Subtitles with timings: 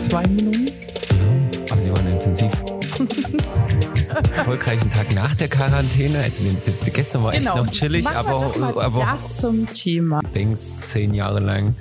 [0.00, 0.66] zwei Minuten.
[1.70, 2.50] Aber sie waren intensiv.
[4.34, 6.18] Erfolgreichen Tag nach der Quarantäne.
[6.20, 6.42] Also,
[6.92, 7.56] gestern war Genau.
[7.56, 10.20] echt noch chillig, wir doch mal aber, aber das zum Thema.
[10.34, 11.74] denkst zehn Jahre lang,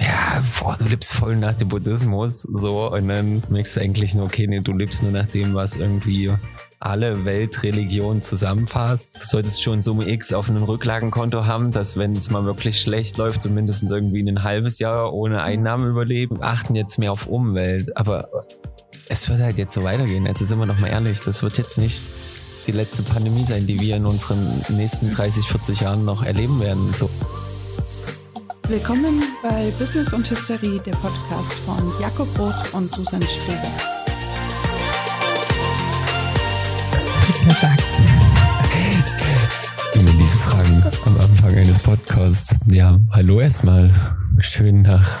[0.00, 4.24] ja, boah, du lebst voll nach dem Buddhismus, so, und dann merkst du eigentlich nur,
[4.26, 6.32] okay, nee, du lebst nur nach dem, was irgendwie
[6.84, 9.16] alle Weltreligionen zusammenfasst.
[9.16, 13.16] Du solltest schon Summe X auf einem Rücklagenkonto haben, dass wenn es mal wirklich schlecht
[13.16, 16.42] läuft, du mindestens irgendwie ein halbes Jahr ohne Einnahmen überleben.
[16.42, 18.28] Achten jetzt mehr auf Umwelt, aber
[19.08, 20.26] es wird halt jetzt so weitergehen.
[20.26, 22.02] Also sind wir doch mal ehrlich, das wird jetzt nicht
[22.66, 26.92] die letzte Pandemie sein, die wir in unseren nächsten 30, 40 Jahren noch erleben werden.
[26.92, 27.08] So.
[28.68, 34.03] Willkommen bei Business und Hysterie, der Podcast von Jakob Roth und Susan Streber.
[37.34, 37.76] Du was sagen?
[39.94, 42.54] Immer diese Fragen am Anfang eines Podcasts.
[42.66, 44.16] Ja, hallo erstmal.
[44.38, 45.18] Schön nach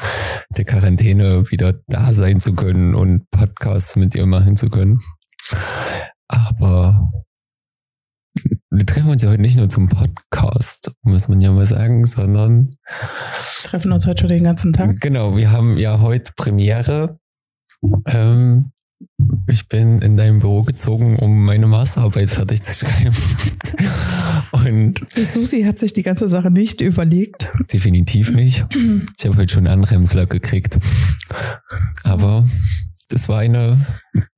[0.56, 5.00] der Quarantäne wieder da sein zu können und Podcasts mit dir machen zu können.
[6.28, 7.10] Aber
[8.70, 12.76] wir treffen uns ja heute nicht nur zum Podcast, muss man ja mal sagen, sondern
[13.64, 15.00] Treffen uns heute schon den ganzen Tag.
[15.00, 17.18] Genau, wir haben ja heute Premiere.
[18.06, 18.70] Ähm,
[19.46, 23.14] ich bin in dein Büro gezogen, um meine Masterarbeit fertig zu schreiben.
[24.52, 27.52] Und Susi hat sich die ganze Sache nicht überlegt.
[27.72, 28.64] definitiv nicht.
[29.18, 30.78] Ich habe heute schon einen Anbremsler gekriegt.
[32.02, 32.48] Aber
[33.08, 33.86] das war eine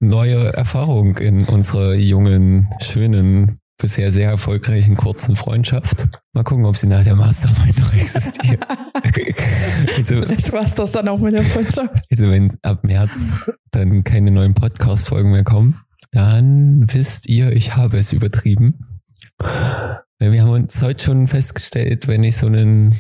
[0.01, 6.09] neue Erfahrung in unserer jungen, schönen, bisher sehr erfolgreichen kurzen Freundschaft.
[6.33, 8.65] Mal gucken, ob sie nach der Masterarbeit noch existiert.
[9.97, 11.91] also, Vielleicht war es das dann auch mit der Freundschaft.
[12.11, 15.81] Also wenn ab März dann keine neuen Podcast-Folgen mehr kommen,
[16.13, 19.01] dann wisst ihr, ich habe es übertrieben.
[19.39, 22.97] Wir haben uns heute schon festgestellt, wenn ich so einen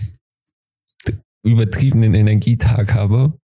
[1.43, 3.39] übertriebenen Energietag habe,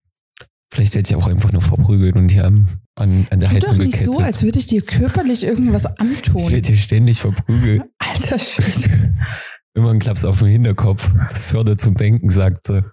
[0.73, 3.69] vielleicht werde ich auch einfach nur verprügelt und hier am- an, an der Tu doch
[3.69, 6.51] Heizung nicht so, als würde ich dir körperlich irgendwas ich antun.
[6.51, 7.83] werde hier ständig verprügelt.
[7.97, 8.89] Alter Shit.
[9.73, 11.09] Immer ein Klaps auf den Hinterkopf.
[11.29, 12.91] Das fördert zum Denken, sagte.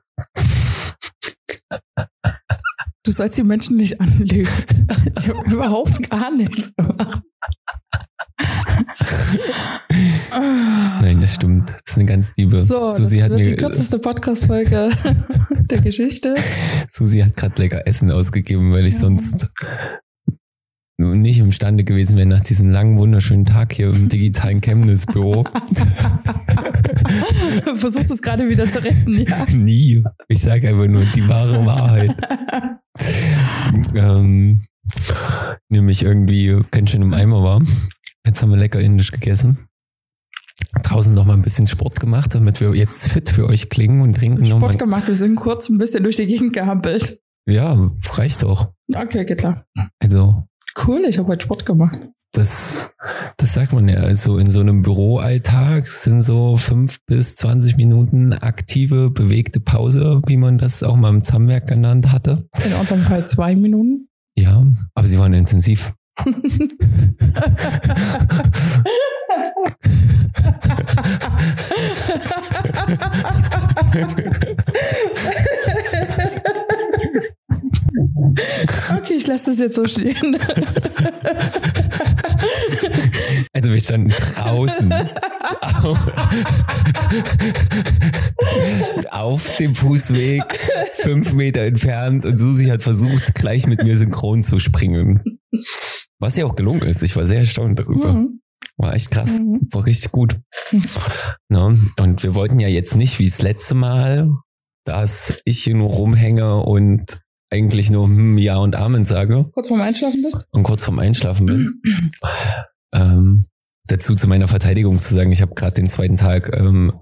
[3.05, 4.49] Du sollst die Menschen nicht anlügen.
[5.19, 7.23] Ich habe überhaupt gar nichts gemacht.
[11.01, 11.71] Nein, das stimmt.
[11.71, 12.63] Das ist eine ganz liebe.
[12.63, 14.91] So, Susi das hat wird mir die kürzeste Podcast-Folge
[15.71, 16.35] der Geschichte.
[16.91, 19.01] Susi hat gerade lecker Essen ausgegeben, weil ich Ja.
[19.01, 19.49] sonst
[21.01, 25.45] nicht imstande gewesen wäre nach diesem langen, wunderschönen Tag hier im digitalen Chemnitz-Büro.
[27.77, 29.47] Versuchst es gerade wieder zu retten, ja.
[29.55, 30.03] Nie.
[30.27, 32.17] Ich sage einfach nur die wahre Wahrheit.
[33.95, 34.65] ähm,
[35.69, 37.63] nämlich irgendwie ganz schön im Eimer war.
[38.29, 39.69] Jetzt haben wir lecker indisch gegessen.
[40.83, 44.17] Draußen noch mal ein bisschen Sport gemacht, damit wir jetzt fit für euch klingen und
[44.17, 44.67] trinken noch mal.
[44.67, 47.21] Sport gemacht, wir sind kurz ein bisschen durch die Gegend gehampelt.
[47.49, 48.75] Ja, reicht doch.
[48.95, 49.65] Okay, geht klar.
[49.99, 50.45] Also
[50.77, 51.99] Cool, ich habe heute Sport gemacht.
[52.33, 52.91] Das,
[53.39, 54.01] das sagt man ja.
[54.01, 60.37] Also in so einem Büroalltag sind so fünf bis 20 Minuten aktive, bewegte Pause, wie
[60.37, 62.47] man das auch mal im Zahnwerk genannt hatte.
[62.63, 64.09] In unserem Fall zwei Minuten.
[64.37, 65.95] Ja, aber sie waren intensiv.
[78.97, 80.37] Okay, ich lasse das jetzt so stehen.
[83.53, 84.93] Also wir standen draußen
[85.83, 85.99] auf,
[89.11, 90.43] auf dem Fußweg,
[90.95, 95.38] fünf Meter entfernt und Susi hat versucht, gleich mit mir synchron zu springen.
[96.19, 97.03] Was ja auch gelungen ist.
[97.03, 98.13] Ich war sehr erstaunt darüber.
[98.13, 98.41] Mhm.
[98.77, 99.39] War echt krass.
[99.39, 99.69] Mhm.
[99.73, 100.39] War richtig gut.
[100.73, 100.85] Mhm.
[101.49, 101.79] Ne?
[101.99, 104.31] Und wir wollten ja jetzt nicht wie das letzte Mal,
[104.85, 107.21] dass ich hier nur rumhänge und
[107.51, 110.47] eigentlich nur hm, Ja und Amen sage Kurz vorm Einschlafen bist?
[110.51, 111.83] und kurz vorm Einschlafen bin.
[112.95, 113.47] ähm,
[113.87, 116.93] dazu zu meiner Verteidigung zu sagen, ich habe gerade den zweiten Tag ähm,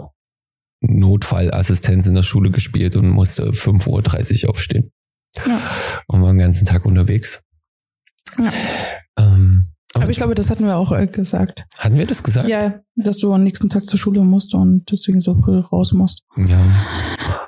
[0.81, 4.93] Notfallassistenz in der Schule gespielt und musste 5.30 Uhr aufstehen
[5.47, 5.73] Ja.
[6.07, 7.43] und war den ganzen Tag unterwegs.
[8.39, 8.53] Ja.
[9.19, 11.65] Ähm, Aber ich glaube, das hatten wir auch äh, gesagt.
[11.78, 12.49] hatten wir das gesagt?
[12.49, 16.23] Ja, dass du am nächsten Tag zur Schule musst und deswegen so früh raus musst.
[16.37, 16.65] ja.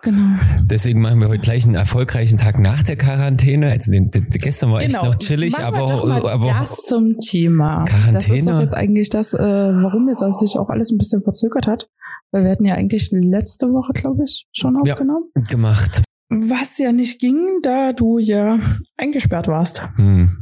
[0.03, 0.39] Genau.
[0.63, 3.69] Deswegen machen wir heute gleich einen erfolgreichen Tag nach der Quarantäne.
[3.73, 5.71] Also den, den, gestern war echt noch chillig, Genau.
[5.73, 7.85] Machen aber, doch mal aber das zum Thema.
[7.85, 8.51] Das ist Quarantäne?
[8.53, 11.89] doch jetzt eigentlich das, äh, warum jetzt also sich auch alles ein bisschen verzögert hat.
[12.31, 14.93] Weil wir hatten ja eigentlich letzte Woche, glaube ich, schon Ja.
[14.93, 15.25] aufgenommen.
[15.49, 16.03] gemacht.
[16.31, 18.61] Was ja nicht ging, da du ja
[18.97, 19.83] eingesperrt warst.
[19.97, 20.37] Hm,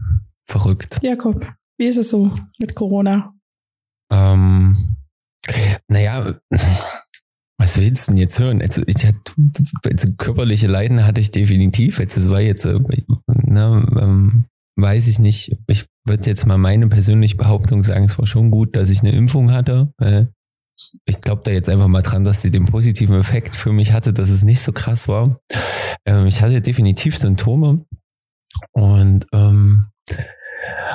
[0.47, 0.99] verrückt.
[1.03, 1.47] Jakob,
[1.79, 3.35] wie ist es so mit Corona?
[4.11, 4.97] Ähm,
[5.89, 6.39] naja,
[7.59, 8.61] was willst du denn jetzt hören?
[8.63, 9.21] Also, ich hatte,
[9.85, 11.99] also körperliche Leiden hatte ich definitiv.
[11.99, 12.79] Jetzt, es war jetzt äh,
[13.27, 14.45] ne, ähm,
[14.77, 15.57] weiß ich nicht.
[15.67, 19.13] Ich würde jetzt mal meine persönliche Behauptung sagen, es war schon gut, dass ich eine
[19.13, 19.93] Impfung hatte.
[19.99, 20.27] Äh,
[21.07, 24.13] ich glaube da jetzt einfach mal dran, dass sie den positiven Effekt für mich hatte,
[24.13, 25.41] dass es nicht so krass war.
[26.05, 27.87] Ähm, ich hatte definitiv Symptome
[28.73, 29.87] und ähm,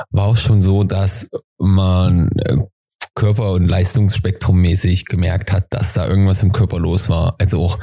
[0.09, 2.57] war auch schon so, dass man äh,
[3.13, 7.35] Körper- und Leistungsspektrum mäßig gemerkt hat, dass da irgendwas im Körper los war.
[7.39, 7.77] Also auch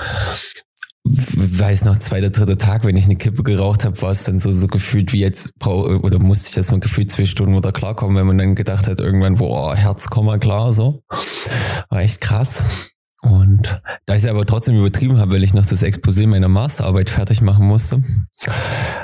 [1.04, 4.52] weiß noch, zweiter, dritter Tag, wenn ich eine Kippe geraucht habe, war es dann so,
[4.52, 8.26] so gefühlt wie jetzt, oder musste ich erst mal gefühlt zwei Stunden wieder klarkommen, wenn
[8.26, 11.02] man dann gedacht hat, irgendwann, boah, Herz, Komma, klar, so.
[11.88, 12.64] War echt krass.
[13.20, 17.10] Und da ich es aber trotzdem übertrieben habe, weil ich noch das Exposé meiner Masterarbeit
[17.10, 18.02] fertig machen musste,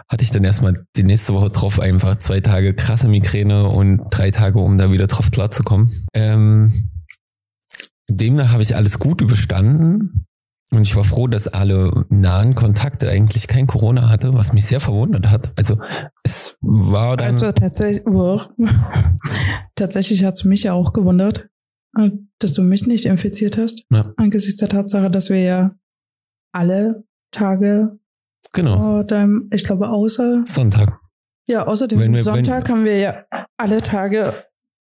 [0.09, 4.31] hatte ich dann erstmal die nächste Woche drauf einfach zwei Tage krasse Migräne und drei
[4.31, 6.07] Tage, um da wieder drauf klarzukommen.
[6.15, 6.91] Ähm,
[8.09, 10.27] demnach habe ich alles gut überstanden.
[10.71, 14.81] Und ich war froh, dass alle nahen Kontakte eigentlich kein Corona hatte, was mich sehr
[14.81, 15.53] verwundert hat.
[15.57, 15.79] Also
[16.25, 17.35] es war dann.
[17.35, 18.05] Also tatsächlich,
[19.77, 21.49] tatsächlich hat es mich ja auch gewundert,
[22.39, 23.85] dass du mich nicht infiziert hast.
[23.91, 24.13] Ja.
[24.17, 25.75] Angesichts der Tatsache, dass wir ja
[26.53, 27.99] alle Tage
[28.53, 28.77] genau.
[28.77, 31.01] vor deinem, ich glaube, außer Sonntag.
[31.47, 33.25] Ja, außer dem Sonntag haben wir ja
[33.57, 34.33] alle Tage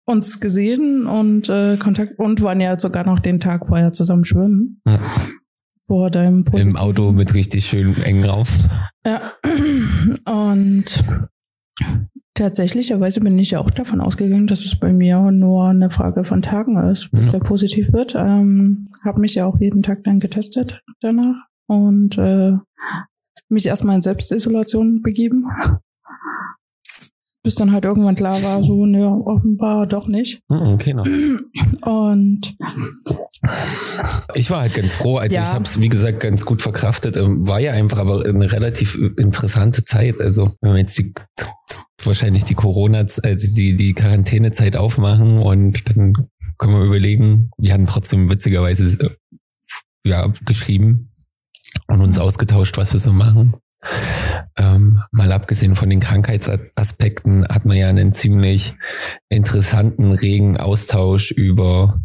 [0.04, 4.80] uns gesehen und äh, Kontakt und waren ja sogar noch den Tag vorher zusammen schwimmen.
[4.86, 5.00] Ja
[5.92, 6.70] vor deinem Positiven.
[6.70, 8.48] Im Auto mit richtig schön eng rauf.
[9.04, 9.32] Ja.
[10.24, 11.04] Und
[12.34, 16.42] tatsächlicherweise bin ich ja auch davon ausgegangen, dass es bei mir nur eine Frage von
[16.42, 17.32] Tagen ist, bis ja.
[17.32, 18.14] der positiv wird.
[18.14, 21.36] Ähm, habe mich ja auch jeden Tag dann getestet danach
[21.66, 22.52] und äh,
[23.48, 25.46] mich erstmal in Selbstisolation begeben
[27.42, 30.40] bis dann halt irgendwann klar war, so, ne, offenbar doch nicht.
[30.48, 31.06] Hm, okay, noch.
[31.82, 32.54] Und
[34.34, 35.16] ich war halt ganz froh.
[35.16, 35.42] Also ja.
[35.42, 37.16] ich habe es, wie gesagt, ganz gut verkraftet.
[37.16, 40.20] Ähm, war ja einfach aber eine relativ interessante Zeit.
[40.20, 41.12] Also wenn wir jetzt die
[42.06, 46.14] wahrscheinlich die Corona, also die, die Quarantänezeit aufmachen und dann
[46.58, 49.10] können wir überlegen, wir hatten trotzdem witzigerweise äh,
[50.04, 51.12] ja, geschrieben
[51.88, 53.54] und uns ausgetauscht, was wir so machen.
[54.56, 58.74] Ähm, mal abgesehen von den Krankheitsaspekten hat man ja einen ziemlich
[59.28, 62.00] interessanten, regen Austausch über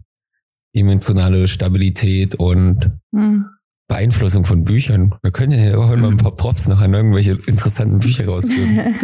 [0.73, 3.45] emotionale Stabilität und mhm.
[3.87, 5.15] Beeinflussung von Büchern.
[5.21, 8.95] Wir können ja heute mal ein paar Props noch an irgendwelche interessanten Bücher rausgeben.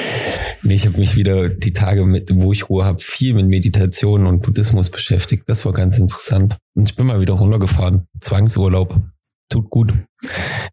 [0.62, 4.26] nee, ich habe mich wieder die Tage, mit, wo ich Ruhe habe, viel mit Meditation
[4.26, 5.44] und Buddhismus beschäftigt.
[5.46, 6.58] Das war ganz interessant.
[6.74, 8.06] Und ich bin mal wieder runtergefahren.
[8.18, 9.00] Zwangsurlaub
[9.52, 9.92] tut gut.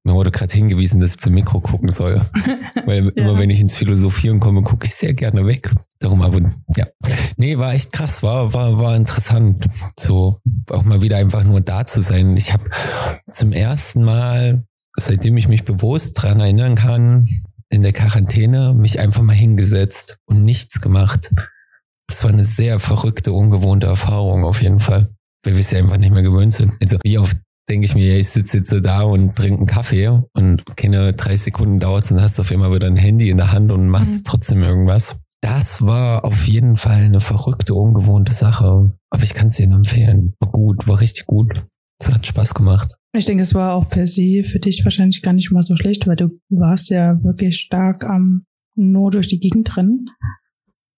[0.04, 2.30] Mir wurde gerade hingewiesen, dass ich zum Mikro gucken soll.
[2.86, 3.24] Weil ja.
[3.24, 5.72] immer wenn ich ins Philosophieren komme, gucke ich sehr gerne weg.
[6.00, 6.42] Darum aber,
[6.76, 6.88] ja.
[7.38, 9.68] Nee, war echt krass, war, war, war interessant.
[10.00, 10.40] So,
[10.70, 12.38] auch mal wieder einfach nur da zu sein.
[12.38, 12.70] Ich habe
[13.32, 14.64] zum ersten Mal,
[14.98, 17.28] seitdem ich mich bewusst dran erinnern kann,
[17.70, 21.32] in der Quarantäne mich einfach mal hingesetzt und nichts gemacht.
[22.08, 25.10] Das war eine sehr verrückte, ungewohnte Erfahrung auf jeden Fall
[25.44, 26.74] weil wir es ja einfach nicht mehr gewöhnt sind.
[26.82, 27.38] Also wie oft
[27.70, 31.80] denke ich mir, ich sitze jetzt da und trinke einen Kaffee und keine drei Sekunden
[31.80, 34.26] dauert es, dann hast du auf einmal wieder ein Handy in der Hand und machst
[34.26, 34.30] mhm.
[34.30, 35.18] trotzdem irgendwas.
[35.42, 38.92] Das war auf jeden Fall eine verrückte, ungewohnte Sache.
[39.10, 40.34] Aber ich kann es dir nur empfehlen.
[40.40, 41.62] War gut, war richtig gut.
[42.02, 42.96] Es hat Spaß gemacht.
[43.14, 46.08] Ich denke, es war auch per se für dich wahrscheinlich gar nicht mal so schlecht,
[46.08, 48.46] weil du warst ja wirklich stark am
[48.76, 50.06] nur durch die Gegend rennen.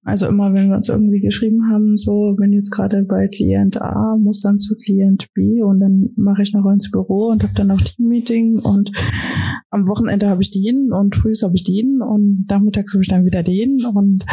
[0.03, 4.17] Also immer, wenn wir uns irgendwie geschrieben haben, so bin jetzt gerade bei Klient A,
[4.17, 7.67] muss dann zu Klient B und dann mache ich noch ins Büro und habe dann
[7.67, 8.91] noch Teammeeting und
[9.69, 13.25] am Wochenende habe ich den und frühs habe ich den und nachmittags habe ich dann
[13.25, 14.25] wieder den und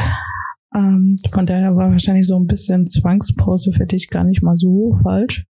[0.74, 4.94] ähm, von daher war wahrscheinlich so ein bisschen Zwangspause für dich gar nicht mal so
[5.02, 5.44] falsch.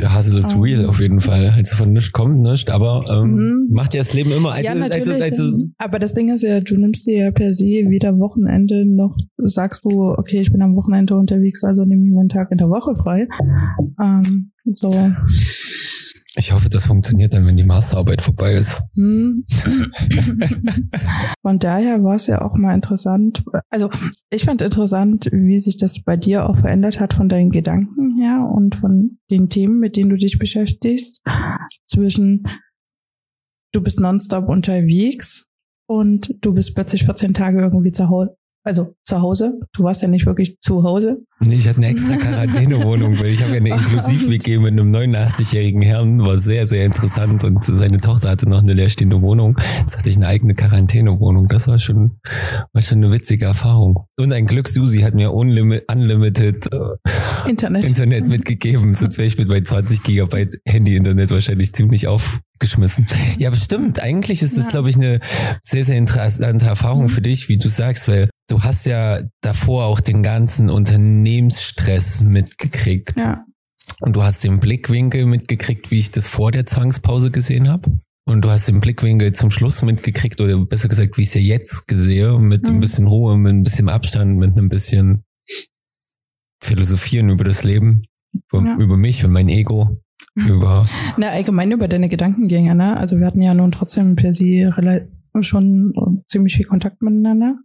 [0.00, 1.50] Der Hustle ist um, real auf jeden Fall.
[1.56, 3.68] Also von nichts kommt nichts, aber ähm, mhm.
[3.70, 4.52] macht ja das Leben immer.
[4.52, 5.22] Also, ja, natürlich.
[5.22, 8.86] Also, also, aber das Ding ist ja, du nimmst dir ja per se weder Wochenende
[8.86, 12.52] noch sagst du, okay, ich bin am Wochenende unterwegs, also nehme ich mir einen Tag
[12.52, 13.26] in der Woche frei.
[14.00, 14.92] Ähm, so.
[16.34, 18.80] Ich hoffe, das funktioniert dann, wenn die Masterarbeit vorbei ist.
[18.94, 19.44] Hm.
[21.42, 23.44] Von daher war es ja auch mal interessant.
[23.68, 23.90] Also
[24.30, 28.48] ich fand interessant, wie sich das bei dir auch verändert hat von deinen Gedanken her
[28.50, 31.20] und von den Themen, mit denen du dich beschäftigst.
[31.86, 32.44] Zwischen
[33.72, 35.48] du bist nonstop unterwegs
[35.86, 38.08] und du bist plötzlich 14 Tage irgendwie zu,
[38.64, 39.58] Also zu Hause.
[39.72, 41.18] Du warst ja nicht wirklich zu Hause.
[41.40, 45.82] Nee, ich hatte eine extra Quarantänewohnung, weil ich habe ja eine Inklusiv-WG mit einem 89-jährigen
[45.82, 49.56] Herrn, war sehr, sehr interessant und seine Tochter hatte noch eine leerstehende Wohnung.
[49.80, 51.48] Jetzt hatte ich eine eigene Quarantänewohnung.
[51.48, 52.18] Das war schon,
[52.72, 54.04] war schon eine witzige Erfahrung.
[54.16, 57.84] Und ein Glück, Susi hat mir unlimited, unlimited äh, Internet.
[57.84, 58.94] Internet mitgegeben.
[58.94, 63.06] Sonst wäre ich mit meinen 20 Gigabyte Handy-Internet wahrscheinlich ziemlich aufgeschmissen.
[63.38, 64.00] Ja, bestimmt.
[64.00, 64.70] Eigentlich ist das, Ja.
[64.70, 65.18] glaube ich, eine
[65.62, 67.08] sehr, sehr interessante Erfahrung Mhm.
[67.08, 73.18] für dich, wie du sagst, weil du hast ja davor auch den ganzen Unternehmensstress mitgekriegt.
[73.18, 73.44] Ja.
[74.00, 77.90] Und du hast den Blickwinkel mitgekriegt, wie ich das vor der Zwangspause gesehen habe.
[78.26, 81.40] Und du hast den Blickwinkel zum Schluss mitgekriegt, oder besser gesagt, wie ich es ja
[81.40, 82.80] jetzt sehe, mit ein Mhm.
[82.80, 85.24] bisschen Ruhe, mit ein bisschen Abstand, mit einem bisschen
[86.62, 88.02] Philosophieren über das Leben,
[88.52, 88.76] über, Ja.
[88.76, 89.98] über mich und mein Ego,
[90.36, 92.96] über Na, allgemein über deine Gedankengänge, ne?
[92.96, 94.70] Also wir hatten ja nun trotzdem per se
[95.40, 97.56] schon ziemlich viel Kontakt miteinander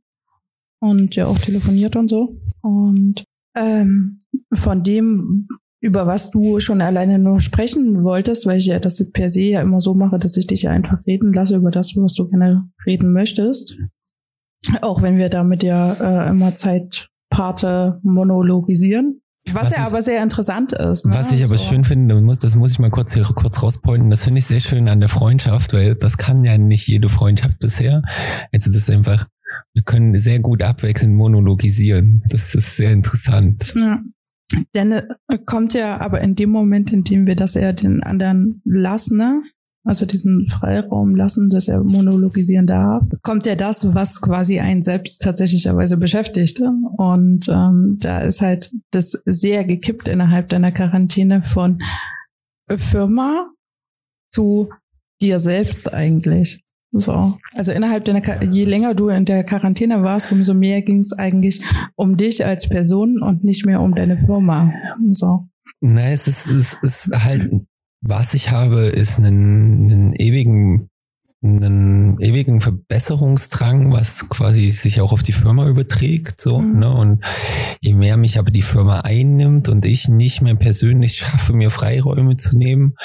[0.79, 2.39] und ja auch telefoniert und so.
[2.61, 3.23] Und
[3.55, 5.47] ähm, von dem,
[5.81, 9.61] über was du schon alleine nur sprechen wolltest, weil ich ja das per se ja
[9.61, 12.69] immer so mache, dass ich dich ja einfach reden lasse über das, was du gerne
[12.85, 13.77] reden möchtest.
[14.81, 19.21] Auch wenn wir damit ja äh, immer Zeitparte monologisieren.
[19.53, 21.05] Was, Was ja ist- aber sehr interessant ist.
[21.05, 21.13] Ne?
[21.13, 21.69] Was ich aber So.
[21.69, 24.45] schön finde, das muss, das muss ich mal kurz hier kurz rauspointen, das finde ich
[24.45, 28.01] sehr schön an der Freundschaft, weil das kann ja nicht jede Freundschaft bisher.
[28.51, 29.27] Jetzt ist es einfach,
[29.77, 32.23] wir können sehr gut abwechselnd monologisieren.
[32.29, 33.75] Das ist sehr interessant.
[33.75, 34.01] Ja.
[34.73, 35.03] Denn äh,
[35.45, 39.43] kommt ja aber in dem Moment, in dem wir das eher den anderen lassen, ne?
[39.83, 45.21] also diesen Freiraum lassen, dass er monologisieren darf, kommt ja das, was quasi einen selbst
[45.21, 46.59] tatsächlicherweise beschäftigt.
[46.59, 46.73] ne?
[46.97, 51.83] Und ähm, da ist halt das sehr gekippt innerhalb deiner Quarantäne von
[52.67, 53.51] Firma
[54.31, 54.69] zu
[55.21, 56.63] dir selbst eigentlich.
[56.91, 57.37] So.
[57.53, 61.61] Also innerhalb deiner, je länger du in der Quarantäne warst, umso mehr ging es eigentlich
[61.95, 64.71] um dich als Person und nicht mehr um deine Firma.
[65.09, 65.47] So.
[65.81, 67.51] Nein, es ist, es ist halt,
[68.01, 70.89] was ich habe, ist einen, einen ewigen,
[71.43, 76.79] einen ewigen Verbesserungsdrang, was quasi sich auch auf die Firma überträgt, so, Mhm.
[76.79, 76.91] ne?
[76.93, 77.23] Und
[77.79, 82.37] je mehr mich aber die Firma einnimmt und ich nicht mehr persönlich schaffe, mir Freiräume
[82.37, 82.95] zu nehmen,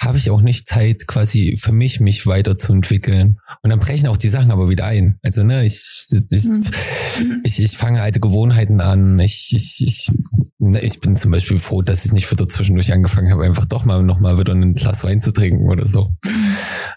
[0.00, 3.38] habe ich auch nicht Zeit, quasi für mich, mich weiterzuentwickeln.
[3.62, 5.18] Und dann brechen auch die Sachen aber wieder ein.
[5.22, 7.40] Also, ne, ich, ich, Mhm.
[7.44, 9.18] ich, ich fange alte Gewohnheiten an.
[9.18, 10.12] Ich, ich, ich,
[10.58, 13.84] ne, ich bin zum Beispiel froh, dass ich nicht wieder zwischendurch angefangen habe, einfach doch
[13.84, 16.14] mal noch mal wieder ein Glas Wein zu trinken oder so.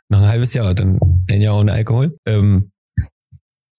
[0.10, 1.00] Noch ein halbes Jahr, dann
[1.30, 2.18] ein Jahr ohne Alkohol.
[2.26, 2.72] Ähm,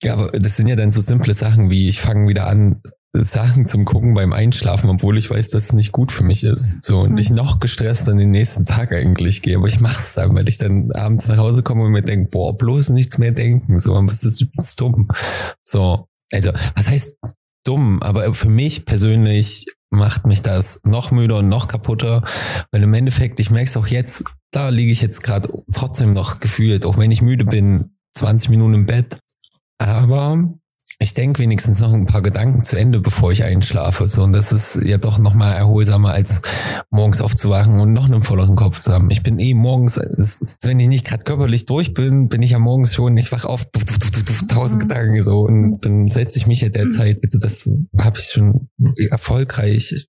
[0.03, 2.83] ja, aber das sind ja dann so simple Sachen wie, ich fange wieder an,
[3.17, 6.83] Sachen zum Gucken beim Einschlafen, obwohl ich weiß, dass es nicht gut für mich ist.
[6.85, 7.19] So und Mhm.
[7.19, 9.57] ich noch gestresst an den nächsten Tag eigentlich gehe.
[9.57, 12.59] Aber ich mach's dann, weil ich dann abends nach Hause komme und mir denke, boah,
[12.59, 13.79] bloß nichts mehr denken.
[13.79, 15.09] So, was ist übelst dumm.
[15.63, 17.17] So, also, was heißt
[17.65, 18.03] dumm?
[18.03, 22.25] Aber für mich persönlich macht mich das noch müder und noch kaputter,
[22.73, 26.41] weil im Endeffekt, ich merke es auch jetzt, da liege ich jetzt gerade trotzdem noch
[26.41, 29.19] gefühlt, auch wenn ich müde bin, 20 Minuten im Bett.
[29.79, 30.55] Aber
[31.01, 34.09] ich denke wenigstens noch ein paar Gedanken zu Ende, bevor ich einschlafe.
[34.09, 36.41] So, und das ist ja doch nochmal erholsamer, als
[36.91, 39.11] morgens aufzuwachen und noch einen volleren Kopf zu haben.
[39.11, 42.61] Ich bin eh morgens, ist, wenn ich nicht gerade körperlich durch bin, bin ich ja
[42.61, 44.89] morgens schon, ich wach auf, duf, duf, duf, duf, duf, tausend Mhm.
[44.89, 47.69] Gedanken so und dann setze ich mich ja derzeit, also das
[47.99, 48.69] habe ich schon
[49.11, 50.07] erfolgreich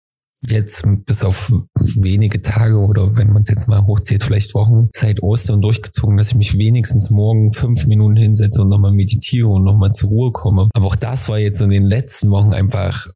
[0.49, 5.21] jetzt bis auf wenige Tage oder wenn man es jetzt mal hochzählt, vielleicht Wochen seit
[5.21, 9.91] Ostern durchgezogen, dass ich mich wenigstens morgen fünf Minuten hinsetze und nochmal meditiere und nochmal
[9.91, 10.69] zur Ruhe komme.
[10.73, 13.07] Aber auch das war jetzt in den letzten Wochen einfach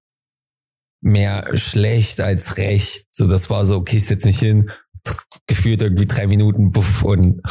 [1.01, 3.05] mehr schlecht als recht.
[3.11, 4.69] So, das war so, okay, ich setze mich hin,
[5.47, 7.41] gefühlt irgendwie drei Minuten, buff und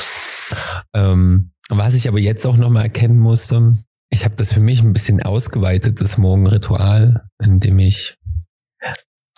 [0.95, 3.79] ähm, was ich aber jetzt auch nochmal erkennen musste,
[4.11, 8.18] ich habe das für mich ein bisschen ausgeweitet, das Morgenritual, in dem ich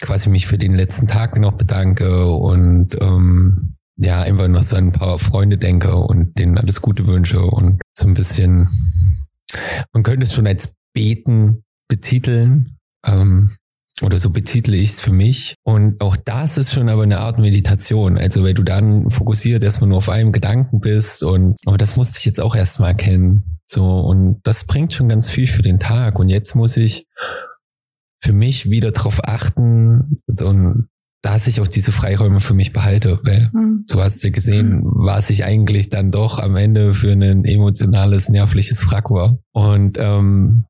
[0.00, 4.92] quasi mich für den letzten Tag noch bedanke und ähm, ja, einfach noch so ein
[4.92, 8.68] paar Freunde denke und denen alles Gute wünsche und so ein bisschen,
[9.92, 13.56] man könnte es schon als Beten betiteln, ähm,
[14.02, 15.54] oder so betitle ich es für mich.
[15.62, 18.16] Und auch das ist schon aber eine Art Meditation.
[18.16, 22.18] Also weil du dann fokussiert erstmal nur auf einem Gedanken bist und aber das musste
[22.18, 23.58] ich jetzt auch erstmal erkennen.
[23.66, 26.18] So, und das bringt schon ganz viel für den Tag.
[26.18, 27.06] Und jetzt muss ich
[28.22, 30.88] für mich wieder darauf achten und
[31.22, 33.84] dass ich auch diese Freiräume für mich behalte, weil Mhm.
[33.88, 38.80] du hast ja gesehen, was ich eigentlich dann doch am Ende für ein emotionales, nervliches
[38.80, 39.38] Frack war.
[39.52, 40.64] Und ähm,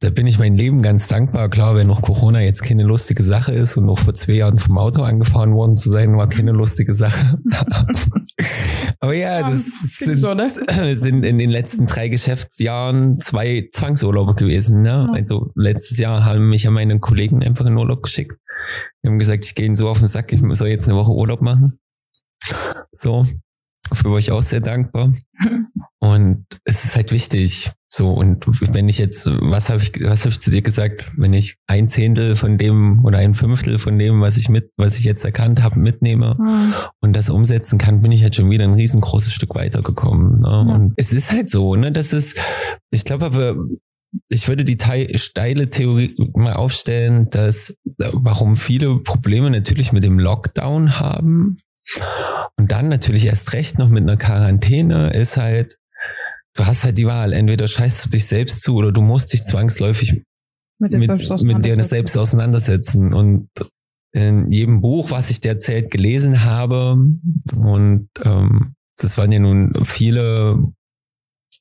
[0.00, 1.48] da bin ich mein Leben ganz dankbar.
[1.48, 4.76] Klar, wenn noch Corona jetzt keine lustige Sache ist und noch vor zwei Jahren vom
[4.76, 7.38] Auto angefahren worden zu sein, war keine lustige Sache.
[9.00, 10.94] Aber ja, das sind, ne?
[10.94, 14.82] sind in den letzten drei Geschäftsjahren zwei Zwangsurlaube gewesen.
[14.82, 15.08] Ne?
[15.14, 18.38] Also letztes Jahr haben mich ja meine Kollegen einfach in Urlaub geschickt.
[19.02, 21.12] Die haben gesagt, ich gehe ihnen so auf den Sack, ich soll jetzt eine Woche
[21.12, 21.78] Urlaub machen.
[22.92, 23.26] So,
[23.90, 25.12] war ich auch sehr dankbar.
[25.98, 27.70] Und es ist halt wichtig.
[27.88, 31.32] So, und wenn ich jetzt, was habe ich, was habe ich zu dir gesagt, wenn
[31.32, 35.04] ich ein Zehntel von dem oder ein Fünftel von dem, was ich mit, was ich
[35.04, 36.74] jetzt erkannt habe, mitnehme Mhm.
[37.00, 40.40] und das umsetzen kann, bin ich halt schon wieder ein riesengroßes Stück weitergekommen.
[40.40, 40.46] Ne?
[40.48, 40.74] Ja.
[40.74, 42.36] Und es ist halt so, ne, das ist,
[42.90, 43.56] ich glaube aber,
[44.28, 47.74] ich würde die tei- steile Theorie mal aufstellen, dass
[48.12, 51.58] warum viele Probleme natürlich mit dem Lockdown haben
[52.56, 55.76] und dann natürlich erst recht noch mit einer Quarantäne ist halt,
[56.54, 59.44] du hast halt die Wahl, entweder scheißt du dich selbst zu oder du musst dich
[59.44, 60.22] zwangsläufig
[60.78, 61.88] Mit dir mit, selbst mit dir auseinandersetzen.
[61.88, 63.12] selbst auseinandersetzen.
[63.14, 63.48] Und
[64.12, 66.96] in jedem Buch, was ich derzeit gelesen habe,
[67.56, 70.72] und ähm, das waren ja nun viele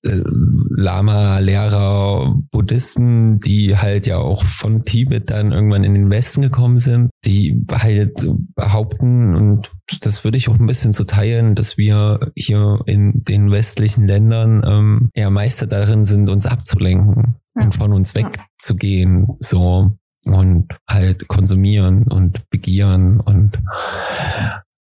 [0.03, 6.79] Lama, Lehrer, Buddhisten, die halt ja auch von Tibet dann irgendwann in den Westen gekommen
[6.79, 8.25] sind, die halt
[8.55, 9.71] behaupten, und
[10.01, 14.63] das würde ich auch ein bisschen so teilen, dass wir hier in den westlichen Ländern
[14.65, 17.63] ähm, eher Meister darin sind, uns abzulenken Ja.
[17.63, 23.59] und von uns wegzugehen, so und halt konsumieren und begieren und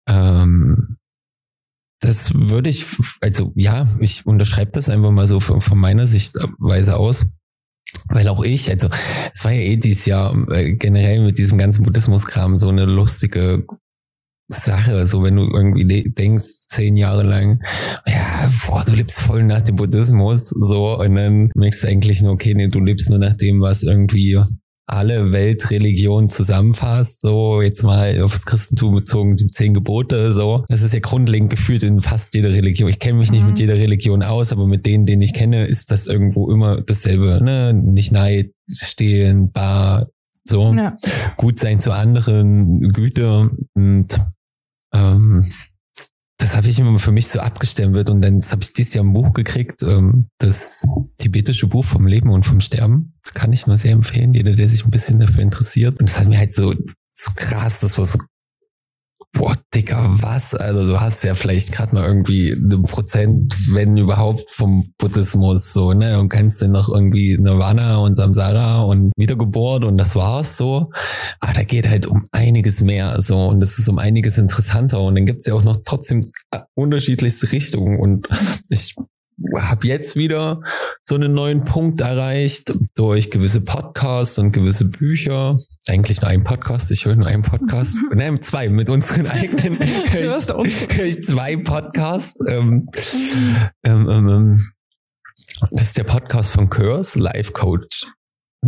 [0.06, 0.96] ähm,
[2.04, 2.84] das würde ich,
[3.20, 7.26] also ja, ich unterschreibe das einfach mal so von, von meiner Sichtweise aus.
[8.08, 8.88] Weil auch ich, also
[9.32, 13.66] es war ja eh dieses Jahr äh, generell mit diesem ganzen Buddhismus-Kram so eine lustige
[14.48, 17.60] Sache, so wenn du irgendwie de- denkst, zehn Jahre lang,
[18.06, 22.32] ja, boah, du lebst voll nach dem Buddhismus, so, und dann merkst du eigentlich nur,
[22.32, 24.38] okay, nee, du lebst nur nach dem, was irgendwie
[24.86, 30.64] alle Weltreligionen zusammenfasst, so jetzt mal auf das Christentum bezogen, die zehn Gebote, so.
[30.68, 32.88] Das ist ja grundlegend gefühlt in fast jeder Religion.
[32.88, 33.48] Ich kenne mich nicht Mhm.
[33.48, 37.42] mit jeder Religion aus, aber mit denen, denen ich kenne, ist das irgendwo immer dasselbe,
[37.42, 37.72] ne?
[37.72, 40.08] Nicht Neid, Stehlen, Bar,
[40.44, 40.96] so Ja.
[41.38, 44.20] gut sein zu anderen, Güte und
[44.92, 45.43] ähm,
[46.64, 49.34] habe ich immer für mich so abgestempelt und dann habe ich dieses Jahr ein Buch
[49.34, 50.86] gekriegt, ähm, das
[51.18, 53.12] tibetische Buch vom Leben und vom Sterben.
[53.34, 56.00] Kann ich nur sehr empfehlen, jeder, der sich ein bisschen dafür interessiert.
[56.00, 56.72] Und das hat mir halt so,
[57.12, 58.18] so krass, das war so,
[59.34, 60.54] boah, Dicker, was?
[60.54, 65.92] Also du hast ja vielleicht gerade mal irgendwie ein Prozent, wenn überhaupt, vom Buddhismus so,
[65.92, 66.18] ne?
[66.18, 70.90] Und kannst dann noch irgendwie Nirvana und Samsara und Wiedergeburt und das war's so.
[71.40, 75.16] Aber da geht halt um einiges mehr so und das ist um einiges interessanter und
[75.16, 76.30] dann gibt's ja auch noch trotzdem
[76.74, 78.28] unterschiedlichste Richtungen und
[78.70, 78.94] ich
[79.58, 80.60] habe jetzt wieder
[81.02, 85.58] so einen neuen Punkt erreicht durch gewisse Podcasts und gewisse Bücher.
[85.86, 87.98] Eigentlich nur ein Podcast, ich höre nur einen Podcast.
[88.14, 89.78] Nein, zwei mit unseren eigenen.
[90.10, 92.40] höre ich, höre ich zwei Podcasts.
[92.48, 92.88] Ähm,
[93.84, 94.70] ähm, ähm, ähm,
[95.70, 98.06] das ist der Podcast von Curse, Life Coach.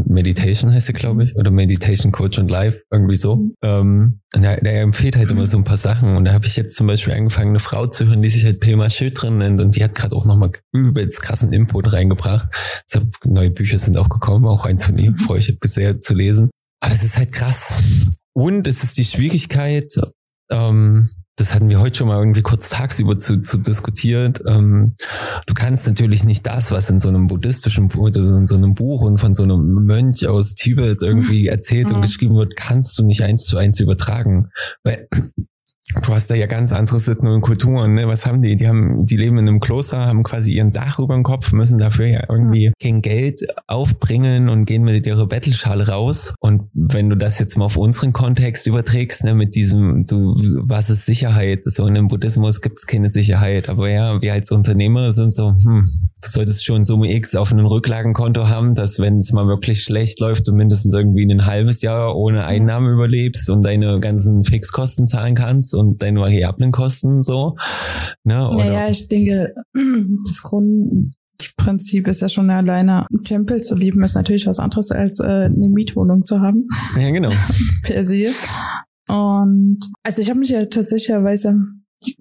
[0.04, 3.50] Meditation heißt sie, glaube ich, oder Meditation Coach und Life, irgendwie so.
[3.62, 6.16] Ähm, und der, der empfiehlt halt immer so ein paar Sachen.
[6.16, 8.60] Und da habe ich jetzt zum Beispiel angefangen, eine Frau zu hören, die sich halt
[8.60, 12.48] Pema Schildrin nennt und die hat gerade auch nochmal übelst krassen Input reingebracht.
[12.88, 16.14] Deshalb neue Bücher sind auch gekommen, auch eins von ihr, freue ich mich sehr zu
[16.14, 16.50] lesen.
[16.80, 17.78] Aber es ist halt krass.
[18.34, 19.92] Und es ist die Schwierigkeit,
[20.50, 24.42] ähm, das hatten wir heute schon mal irgendwie kurz tagsüber zu, zu diskutiert.
[24.46, 24.94] Ähm,
[25.46, 28.74] du kannst natürlich nicht das, was in so einem buddhistischen Buch, also in so einem
[28.74, 32.02] Buch und von so einem Mönch aus Tibet irgendwie erzählt und Mhm.
[32.02, 34.50] geschrieben wird, kannst du nicht eins zu eins übertragen.
[34.82, 35.08] Weil
[35.94, 37.94] du hast da ja ganz andere Sitten und Kulturen.
[37.94, 38.08] Ne?
[38.08, 38.56] Was haben die?
[38.56, 41.78] Die haben, die leben in einem Kloster, haben quasi ihren Dach über dem Kopf, müssen
[41.78, 46.34] dafür ja irgendwie kein Geld aufbringen und gehen mit ihrer Bettelschale raus.
[46.40, 50.90] Und wenn du das jetzt mal auf unseren Kontext überträgst, ne, mit diesem, du, was
[50.90, 51.62] ist Sicherheit?
[51.62, 53.68] So in dem Buddhismus gibt es keine Sicherheit.
[53.68, 55.88] Aber ja, wir als Unternehmer sind so, hm,
[56.20, 60.18] du solltest schon Summe X auf einem Rücklagenkonto haben, dass wenn es mal wirklich schlecht
[60.18, 65.36] läuft, du mindestens irgendwie ein halbes Jahr ohne Einnahmen überlebst und deine ganzen Fixkosten zahlen
[65.36, 67.56] kannst und deine variablen Kosten so.
[68.24, 68.48] Ne?
[68.48, 69.54] Oder, Naja, ich denke,
[70.26, 75.20] das Grundprinzip ist ja schon alleine, im Tempel zu leben, ist natürlich was anderes als
[75.20, 77.30] äh, eine Mietwohnung zu haben, ja, genau.
[77.82, 78.30] per se.
[79.08, 81.56] Und also ich habe mich ja tatsächlicherweise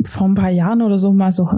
[0.08, 1.50] vor ein paar Jahren oder so mal so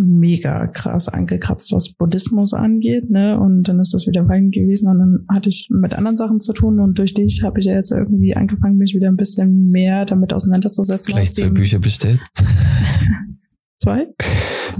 [0.00, 3.38] mega krass angekratzt, was Buddhismus angeht, ne?
[3.38, 6.52] Und dann ist das wieder Wein gewesen und dann hatte ich mit anderen Sachen zu
[6.52, 10.04] tun und durch dich habe ich ja jetzt irgendwie angefangen, mich wieder ein bisschen mehr
[10.04, 11.12] damit auseinanderzusetzen.
[11.12, 12.20] Gleich aus zwei Bücher bestellt.
[13.82, 14.08] Zwei?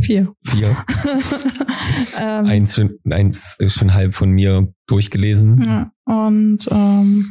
[0.03, 0.35] Vier.
[0.45, 0.77] Vier.
[2.21, 5.63] ähm, eins, schon, eins schon halb von mir durchgelesen.
[5.63, 7.31] Ja, und ähm,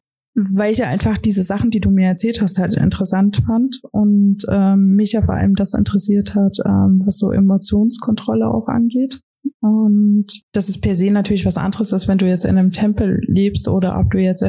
[0.52, 4.46] weil ich ja einfach diese Sachen, die du mir erzählt hast, halt interessant fand und
[4.50, 9.22] ähm, mich ja vor allem das interessiert hat, ähm, was so Emotionskontrolle auch angeht.
[9.62, 13.22] Und das ist per se natürlich was anderes, als wenn du jetzt in einem Tempel
[13.26, 14.44] lebst oder ob du jetzt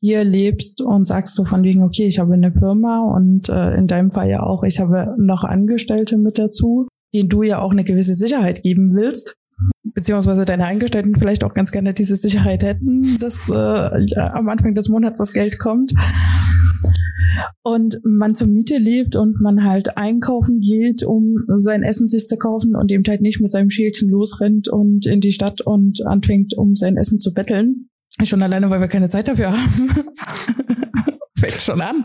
[0.00, 3.86] hier lebst und sagst so von wegen, okay, ich habe eine Firma und äh, in
[3.86, 7.84] deinem Fall ja auch, ich habe noch Angestellte mit dazu, denen du ja auch eine
[7.84, 9.37] gewisse Sicherheit geben willst
[9.82, 14.74] beziehungsweise deine Angestellten vielleicht auch ganz gerne diese Sicherheit hätten, dass äh, ja, am Anfang
[14.74, 15.92] des Monats das Geld kommt
[17.62, 22.36] und man zur Miete lebt und man halt einkaufen geht, um sein Essen sich zu
[22.36, 26.56] kaufen und eben halt nicht mit seinem Schälchen losrennt und in die Stadt und anfängt,
[26.56, 27.88] um sein Essen zu betteln.
[28.22, 29.90] Schon alleine, weil wir keine Zeit dafür haben.
[31.38, 32.04] Fängt schon an.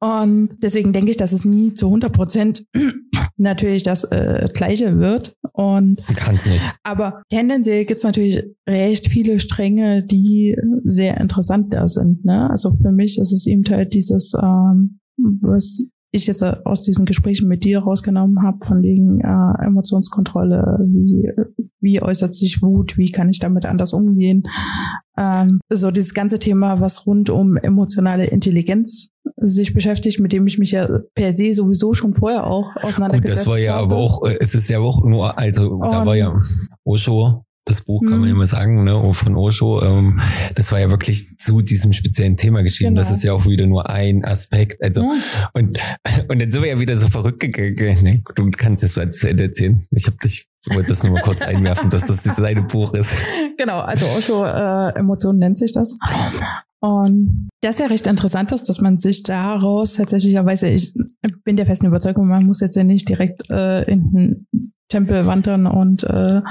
[0.00, 2.64] Und deswegen denke ich, dass es nie zu 100 Prozent
[3.36, 5.36] natürlich das äh, Gleiche wird.
[5.52, 6.64] Und kann's nicht.
[6.82, 12.24] Aber tendenziell gibt's natürlich recht viele Stränge, die sehr interessant da sind.
[12.24, 12.50] Ne?
[12.50, 17.48] Also für mich ist es eben halt dieses, ähm, was ich jetzt aus diesen Gesprächen
[17.48, 21.30] mit dir rausgenommen habe, von wegen äh, Emotionskontrolle, wie,
[21.80, 24.44] wie äußert sich Wut, wie kann ich damit anders umgehen.
[25.18, 30.58] Ähm, so dieses ganze Thema, was rund um emotionale Intelligenz sich beschäftigt, mit dem ich
[30.58, 33.44] mich ja per se sowieso schon vorher auch auseinandergesetzt habe.
[33.44, 33.84] Das war ja habe.
[33.84, 36.40] aber auch, äh, es ist ja auch nur, also Und da war ja
[36.84, 38.36] Osho das Buch, kann man mhm.
[38.36, 40.20] mal sagen, ne, von Osho, ähm,
[40.54, 42.94] das war ja wirklich zu diesem speziellen Thema geschrieben.
[42.94, 43.00] Genau.
[43.00, 44.82] Das ist ja auch wieder nur ein Aspekt.
[44.82, 45.50] Also, ja.
[45.52, 45.78] und,
[46.28, 47.98] und dann sind wir ja wieder so verrückt gegangen.
[48.02, 49.84] Nee, du kannst das so zu Ende erzählen.
[49.90, 53.12] Ich habe dich, wollte das nur mal kurz einwerfen, dass das das seine Buch ist.
[53.58, 55.98] Genau, also Osho äh, Emotionen nennt sich das.
[56.80, 60.94] Und das ist ja recht interessant ist, dass man sich daraus tatsächlicherweise, ich
[61.44, 64.46] bin der festen Überzeugung, man muss jetzt ja nicht direkt äh, in
[64.88, 66.42] Tempel wandern und äh,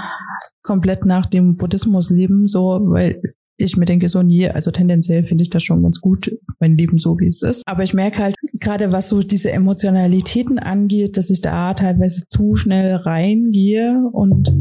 [0.61, 3.21] komplett nach dem Buddhismus leben, so, weil
[3.57, 6.97] ich mir denke, so nie, also tendenziell finde ich das schon ganz gut, mein Leben
[6.97, 7.63] so wie es ist.
[7.65, 12.55] Aber ich merke halt, gerade was so diese Emotionalitäten angeht, dass ich da teilweise zu
[12.55, 14.51] schnell reingehe und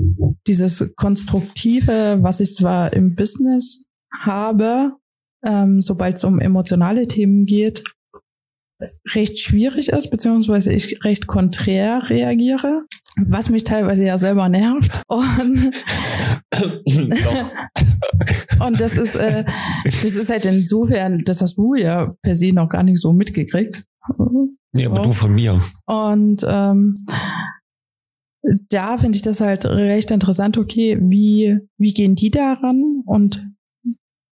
[0.46, 3.84] dieses Konstruktive, was ich zwar im Business
[4.22, 4.92] habe,
[5.44, 7.82] ähm, sobald es um emotionale Themen geht,
[9.14, 12.84] recht schwierig ist, beziehungsweise ich recht konträr reagiere
[13.16, 15.02] was mich teilweise ja selber nervt.
[15.06, 15.72] Und,
[18.60, 19.44] und das ist, äh,
[19.84, 23.84] das ist halt insofern, das hast du ja per se noch gar nicht so mitgekriegt.
[24.72, 25.62] Ja, aber du von mir.
[25.86, 27.06] Und ähm,
[28.68, 33.02] da finde ich das halt recht interessant, okay, wie, wie gehen die daran?
[33.06, 33.46] Und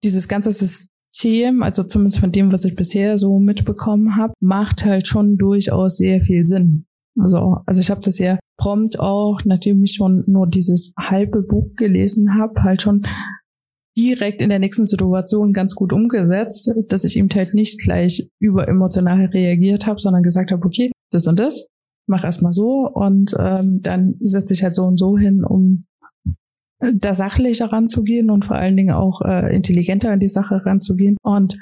[0.03, 5.09] dieses ganze System, also zumindest von dem, was ich bisher so mitbekommen habe, macht halt
[5.09, 6.87] schon durchaus sehr viel Sinn.
[7.19, 11.75] Also, also ich habe das ja prompt auch, nachdem ich schon nur dieses halbe Buch
[11.77, 13.07] gelesen habe, halt schon
[13.97, 19.27] direkt in der nächsten Situation ganz gut umgesetzt, dass ich eben halt nicht gleich überemotional
[19.27, 21.69] reagiert habe, sondern gesagt habe, okay, das und das,
[22.09, 25.87] mach erstmal so und ähm, dann setze ich halt so und so hin, um
[26.93, 31.17] da sachlicher ranzugehen und vor allen Dingen auch äh, intelligenter an die Sache ranzugehen.
[31.23, 31.57] Und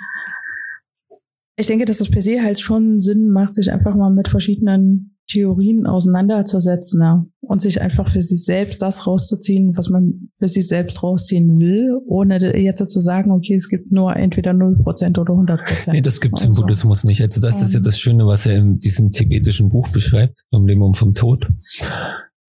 [1.57, 5.12] ich denke, dass das per se halt schon Sinn macht, sich einfach mal mit verschiedenen
[5.33, 10.69] Theorien auseinanderzusetzen ja, und sich einfach für sich selbst das rauszuziehen, was man für sich
[10.69, 15.93] selbst rausziehen will, ohne jetzt zu sagen, okay, es gibt nur entweder 0% oder 100%.
[15.93, 16.55] Nee, das gibt es also.
[16.55, 17.23] im Buddhismus nicht.
[17.23, 20.83] Also das ist ja das Schöne, was er in diesem tibetischen Buch beschreibt, vom Leben
[20.83, 21.47] und vom Tod.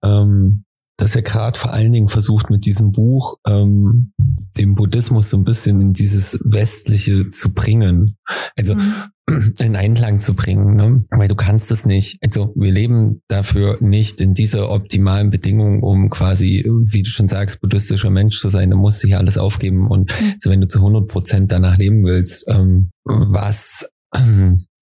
[0.04, 0.66] Ähm,
[0.98, 4.14] dass er gerade vor allen Dingen versucht, mit diesem Buch ähm,
[4.58, 8.18] den Buddhismus so ein bisschen in dieses Westliche zu bringen.
[8.56, 8.94] Also mhm.
[9.60, 11.06] in Einklang zu bringen, ne?
[11.10, 12.18] weil du kannst es nicht.
[12.22, 17.62] Also wir leben dafür nicht in dieser optimalen Bedingung, um quasi, wie du schon sagst,
[17.62, 18.70] buddhistischer Mensch zu sein.
[18.70, 20.34] Du musst hier alles aufgeben und mhm.
[20.34, 24.66] also wenn du zu 100 Prozent danach leben willst, ähm, was ähm,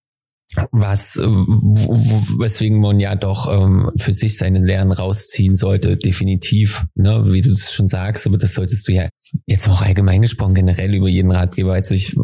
[0.70, 7.24] was, äh, weswegen man ja doch ähm, für sich seine Lehren rausziehen sollte, definitiv, ne,
[7.26, 9.08] wie du es schon sagst, aber das solltest du ja
[9.46, 11.72] jetzt auch allgemein gesprochen generell über jeden Ratgeber.
[11.72, 12.16] Also ich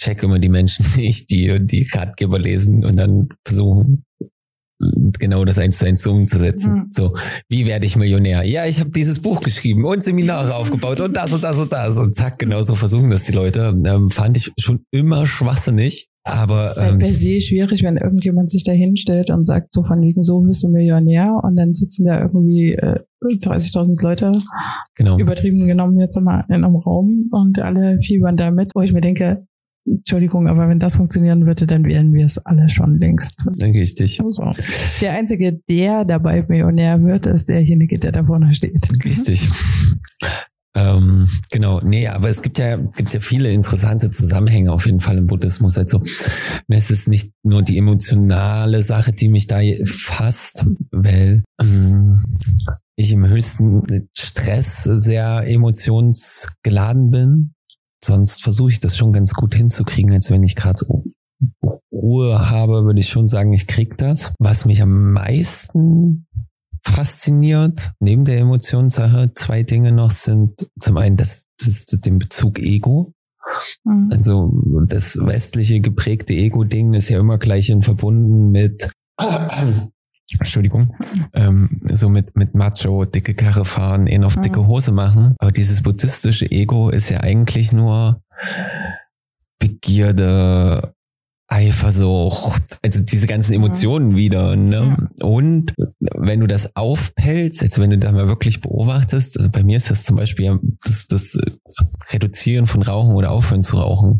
[0.00, 4.04] check immer die Menschen nicht, die die Ratgeber lesen und dann versuchen
[5.18, 6.72] genau das eins zu eins so umzusetzen.
[6.72, 6.86] Mhm.
[6.90, 7.16] So,
[7.48, 8.42] wie werde ich Millionär?
[8.44, 11.96] Ja, ich habe dieses Buch geschrieben und Seminare aufgebaut und das und das und das
[11.96, 13.74] und zack, genau so versuchen das die Leute.
[13.86, 16.08] Ähm, fand ich schon immer schwachsinnig.
[16.26, 19.72] Aber es ist halt ähm, per se schwierig, wenn irgendjemand sich da hinstellt und sagt,
[19.72, 24.32] so von wegen so bist du Millionär und dann sitzen da irgendwie äh, 30.000 Leute,
[24.96, 25.18] genau.
[25.18, 29.00] übertrieben genommen jetzt mal in einem Raum und alle fiebern da mit, wo ich mir
[29.00, 29.46] denke,
[29.86, 33.46] Entschuldigung, aber wenn das funktionieren würde, dann wären wir es alle schon längst.
[33.62, 34.20] Richtig.
[34.20, 34.50] Also,
[35.00, 38.88] der Einzige, der dabei Millionär wird, ist derjenige, der da vorne steht.
[39.04, 39.48] Richtig.
[40.76, 45.16] Ähm, genau, nee, aber es gibt ja, gibt ja viele interessante Zusammenhänge auf jeden Fall
[45.16, 45.78] im Buddhismus.
[45.78, 46.02] Also
[46.68, 52.22] es ist nicht nur die emotionale Sache, die mich da fasst, weil ähm,
[52.94, 57.54] ich im höchsten Stress sehr emotionsgeladen bin.
[58.04, 60.84] Sonst versuche ich das schon ganz gut hinzukriegen, als wenn ich gerade
[61.90, 64.34] Ruhe habe, würde ich schon sagen, ich krieg das.
[64.38, 66.26] Was mich am meisten
[66.86, 73.12] fasziniert, neben der Emotionssache, zwei Dinge noch sind zum einen das, das, den Bezug Ego.
[73.84, 74.10] Mhm.
[74.12, 74.52] Also
[74.86, 78.90] das westliche geprägte Ego-Ding ist ja immer gleich in verbunden mit
[80.40, 80.92] Entschuldigung,
[81.34, 84.42] ähm, so mit, mit Macho, dicke Karre fahren, ihn auf mhm.
[84.42, 85.36] dicke Hose machen.
[85.38, 88.20] Aber dieses buddhistische Ego ist ja eigentlich nur
[89.58, 90.94] Begierde,
[91.48, 94.16] Eifersucht, also diese ganzen Emotionen ja.
[94.16, 94.56] wieder.
[94.56, 94.96] Ne?
[95.20, 95.26] Ja.
[95.26, 99.76] Und wenn du das aufpellst, also wenn du da mal wirklich beobachtest, also bei mir
[99.76, 101.38] ist das zum Beispiel das, das
[102.10, 104.18] Reduzieren von Rauchen oder Aufhören zu rauchen,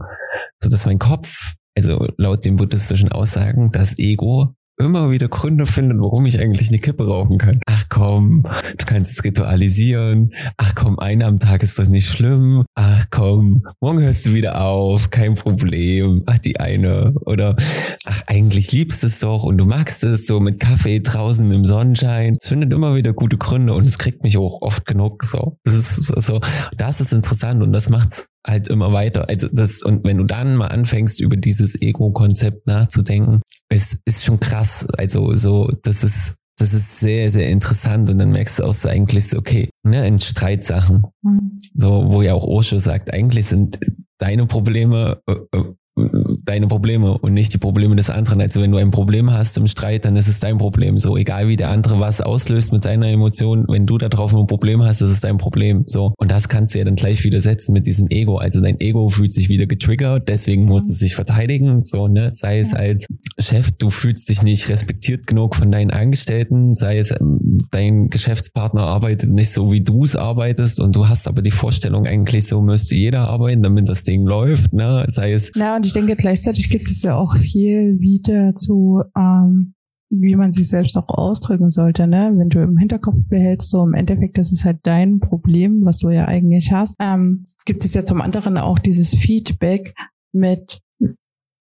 [0.62, 6.00] so dass mein Kopf, also laut den buddhistischen Aussagen, das Ego immer wieder Gründe finden,
[6.00, 7.60] warum ich eigentlich eine Kippe rauchen kann.
[7.66, 10.32] Ach komm, du kannst es ritualisieren.
[10.56, 12.64] Ach komm, eine am Tag ist doch nicht schlimm.
[12.74, 16.22] Ach komm, morgen hörst du wieder auf, kein Problem.
[16.26, 17.14] Ach, die eine.
[17.24, 17.56] Oder
[18.04, 21.64] ach, eigentlich liebst du es doch und du magst es so mit Kaffee draußen im
[21.64, 22.36] Sonnenschein.
[22.40, 25.58] Es findet immer wieder gute Gründe und es kriegt mich auch oft genug so.
[25.64, 26.40] Das ist so,
[26.76, 29.28] das ist interessant und das macht's halt immer weiter.
[29.28, 34.40] Also das, und wenn du dann mal anfängst, über dieses Ego-Konzept nachzudenken, es ist schon
[34.40, 34.86] krass.
[34.96, 38.10] Also so, das ist, das ist sehr, sehr interessant.
[38.10, 41.60] Und dann merkst du auch so eigentlich okay, ne, in Streitsachen, mhm.
[41.74, 43.78] so, wo ja auch Osho sagt, eigentlich sind
[44.18, 48.42] deine Probleme äh, äh deine Probleme und nicht die Probleme des anderen.
[48.42, 50.98] Also wenn du ein Problem hast im Streit, dann ist es dein Problem.
[50.98, 54.46] So, egal wie der andere was auslöst mit seiner Emotion, wenn du da drauf ein
[54.46, 55.84] Problem hast, ist es dein Problem.
[55.86, 56.12] So.
[56.18, 58.36] Und das kannst du ja dann gleich widersetzen mit diesem Ego.
[58.36, 61.82] Also dein Ego fühlt sich wieder getriggert, deswegen muss es sich verteidigen.
[61.82, 62.30] So, ne?
[62.34, 63.06] Sei es als
[63.38, 68.82] Chef, du fühlst dich nicht respektiert genug von deinen Angestellten, sei es ähm, dein Geschäftspartner
[68.82, 72.60] arbeitet nicht so, wie du es arbeitest und du hast aber die Vorstellung eigentlich so
[72.60, 75.06] müsste jeder arbeiten, damit das Ding läuft, ne?
[75.08, 75.52] Sei es.
[75.54, 79.74] Ja, ich denke gleichzeitig gibt es ja auch viel wieder zu, ähm,
[80.10, 82.32] wie man sich selbst auch ausdrücken sollte, ne?
[82.36, 86.10] Wenn du im Hinterkopf behältst, so im Endeffekt, das ist halt dein Problem, was du
[86.10, 86.94] ja eigentlich hast.
[87.00, 89.94] Ähm, gibt es ja zum anderen auch dieses Feedback
[90.32, 90.80] mit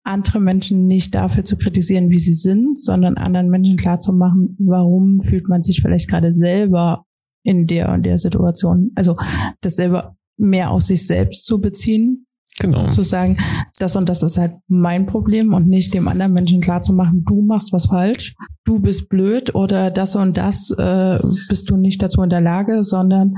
[0.04, 5.48] andere Menschen nicht dafür zu kritisieren, wie sie sind, sondern anderen Menschen klarzumachen, warum fühlt
[5.48, 7.04] man sich vielleicht gerade selber
[7.42, 8.92] in der und der Situation.
[8.94, 9.14] Also
[9.60, 12.26] das selber mehr auf sich selbst zu beziehen
[12.60, 12.90] Genau.
[12.90, 13.38] Zu sagen,
[13.78, 17.72] das und das ist halt mein Problem und nicht dem anderen Menschen klarzumachen, du machst
[17.72, 21.18] was falsch, du bist blöd oder das und das äh,
[21.48, 23.34] bist du nicht dazu in der Lage, sondern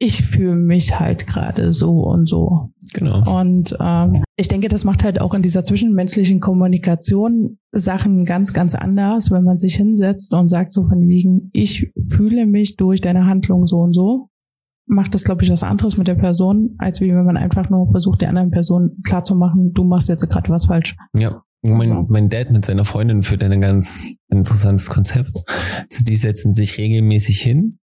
[0.00, 2.70] ich fühle mich halt gerade so und so.
[2.94, 3.40] Genau.
[3.40, 8.74] Und ähm, ich denke, das macht halt auch in dieser zwischenmenschlichen Kommunikation Sachen ganz, ganz
[8.74, 13.26] anders, wenn man sich hinsetzt und sagt so von wegen, ich fühle mich durch deine
[13.26, 14.30] Handlung so und so
[14.88, 17.90] macht das, glaube ich, was anderes mit der Person, als wie wenn man einfach nur
[17.90, 20.96] versucht, der anderen Person klarzumachen, du machst jetzt gerade was falsch.
[21.16, 21.42] Ja.
[21.62, 22.06] Mein, also.
[22.08, 25.42] mein Dad mit seiner Freundin führt ein ganz interessantes Konzept.
[25.90, 27.78] Also die setzen sich regelmäßig hin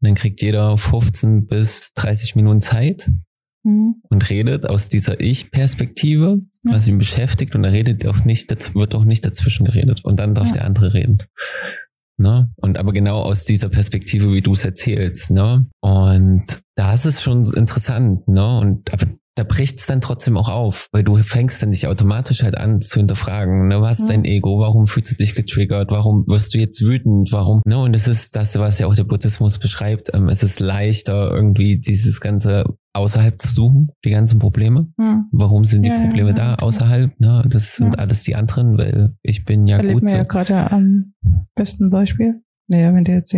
[0.00, 3.10] und dann kriegt jeder 15 bis 30 Minuten Zeit
[3.64, 3.96] mhm.
[4.08, 6.72] und redet aus dieser Ich-Perspektive, ja.
[6.72, 10.34] was ihn beschäftigt und er redet auch nicht, wird auch nicht dazwischen geredet und dann
[10.34, 10.54] darf ja.
[10.54, 11.18] der andere reden.
[12.20, 12.52] Ne?
[12.56, 15.66] Und aber genau aus dieser Perspektive, wie du es erzählst, ne?
[15.80, 16.44] Und
[16.76, 18.58] da ist es schon interessant, ne?
[18.58, 19.06] Und aber
[19.36, 22.82] da bricht es dann trotzdem auch auf, weil du fängst dann dich automatisch halt an
[22.82, 26.58] zu hinterfragen, ne, was ist dein Ego, warum fühlst du dich getriggert, warum wirst du
[26.58, 30.28] jetzt wütend, warum, ne, und es ist das, was ja auch der Buddhismus beschreibt, ähm,
[30.28, 34.92] es ist leichter irgendwie dieses ganze außerhalb zu suchen, die ganzen Probleme.
[34.98, 35.26] Hm.
[35.32, 37.18] Warum sind die ja, Probleme ja, da außerhalb?
[37.20, 37.44] Ne?
[37.48, 40.08] Das sind alles die anderen, weil ich bin ja Erlebt gut.
[40.08, 40.16] so.
[40.16, 41.14] ja gerade am
[41.54, 42.42] besten Beispiel.
[42.68, 43.34] Naja, wenn du jetzt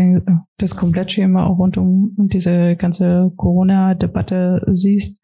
[0.58, 5.18] das Komplettschema auch rund um, diese ganze Corona-Debatte siehst.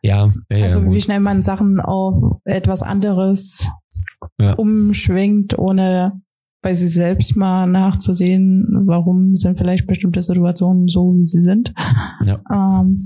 [0.00, 3.68] Ja, ja Also wie schnell man Sachen auf etwas anderes
[4.40, 4.52] ja.
[4.54, 6.20] umschwenkt, ohne
[6.62, 11.74] bei sich selbst mal nachzusehen, warum sind vielleicht bestimmte Situationen so, wie sie sind.
[12.24, 12.40] Ja.
[12.50, 12.98] Ähm,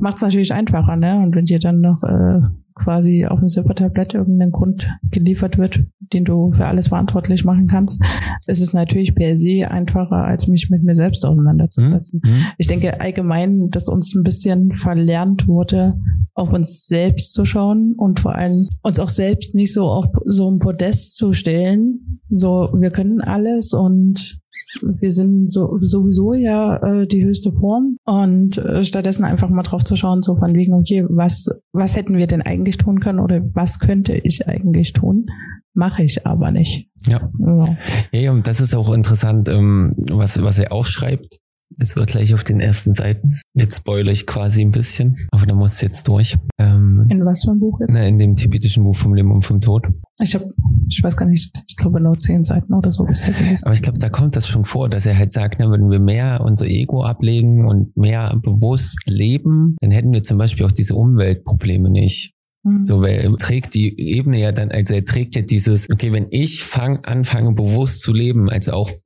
[0.00, 1.18] Macht es natürlich einfacher, ne?
[1.18, 2.40] Und wenn dir dann noch äh,
[2.74, 8.02] quasi auf dem Silbertablett irgendein Grund geliefert wird, den du für alles verantwortlich machen kannst,
[8.46, 12.20] ist es natürlich per se einfacher, als mich mit mir selbst auseinanderzusetzen.
[12.24, 12.30] Mhm.
[12.30, 12.44] mhm.
[12.58, 15.98] Ich denke allgemein, dass uns ein bisschen verlernt wurde,
[16.34, 20.50] auf uns selbst zu schauen und vor allem uns auch selbst nicht so auf so
[20.50, 22.20] ein Podest zu stellen.
[22.30, 24.39] So, wir können alles und
[24.82, 29.84] wir sind so, sowieso ja äh, die höchste Form und äh, stattdessen einfach mal drauf
[29.84, 33.40] zu schauen, so von wegen, okay, was, was hätten wir denn eigentlich tun können oder
[33.54, 35.26] was könnte ich eigentlich tun?
[35.74, 36.88] Mache ich aber nicht.
[37.06, 37.30] Ja.
[37.38, 37.76] ja.
[38.12, 41.38] Ja, und das ist auch interessant, ähm, was, was er auch schreibt.
[41.78, 43.38] Es wird gleich auf den ersten Seiten.
[43.54, 46.36] Jetzt spoilere ich quasi ein bisschen, aber da muss jetzt durch.
[46.58, 47.92] Ähm, in was für ein Buch jetzt?
[47.92, 49.86] Na, in dem tibetischen Buch vom Leben und vom Tod.
[50.20, 50.52] Ich habe,
[50.90, 53.64] ich weiß gar nicht, ich glaube nur zehn Seiten oder so bisher gelesen.
[53.64, 56.00] Aber ich glaube, da kommt das schon vor, dass er halt sagt, ne, wenn wir
[56.00, 60.94] mehr unser Ego ablegen und mehr bewusst leben, dann hätten wir zum Beispiel auch diese
[60.94, 62.34] Umweltprobleme nicht.
[62.62, 62.84] Mhm.
[62.84, 66.26] So, weil er trägt die Ebene ja dann, also er trägt ja dieses, okay, wenn
[66.30, 69.02] ich fang, anfange bewusst zu leben, also auch äh,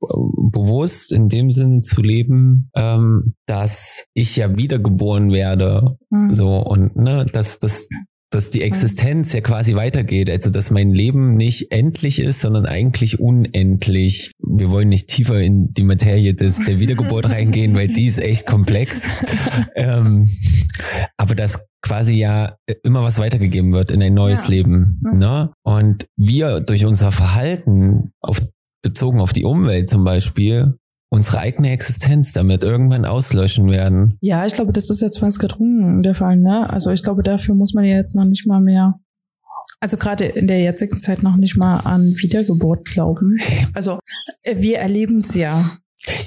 [0.51, 6.33] bewusst in dem Sinn zu leben, ähm, dass ich ja wiedergeboren werde, mhm.
[6.33, 7.87] so und ne, dass das
[8.31, 13.19] dass die Existenz ja quasi weitergeht, also dass mein Leben nicht endlich ist, sondern eigentlich
[13.19, 14.31] unendlich.
[14.39, 18.45] Wir wollen nicht tiefer in die Materie des, der Wiedergeburt reingehen, weil die ist echt
[18.45, 19.07] komplex.
[19.75, 20.29] ähm,
[21.17, 24.55] aber dass quasi ja immer was weitergegeben wird in ein neues ja.
[24.55, 25.01] Leben.
[25.13, 25.51] Ne?
[25.63, 28.41] Und wir durch unser Verhalten auf,
[28.81, 30.75] bezogen auf die Umwelt zum Beispiel
[31.15, 34.17] unsere eigene Existenz damit irgendwann auslöschen werden.
[34.21, 36.69] Ja, ich glaube, das ist jetzt zwangsgedrungen der Fall, ne?
[36.69, 38.99] Also ich glaube, dafür muss man ja jetzt noch nicht mal mehr,
[39.79, 43.37] also gerade in der jetzigen Zeit noch nicht mal an Wiedergeburt glauben.
[43.73, 43.99] Also
[44.43, 45.77] äh, wir erleben es ja.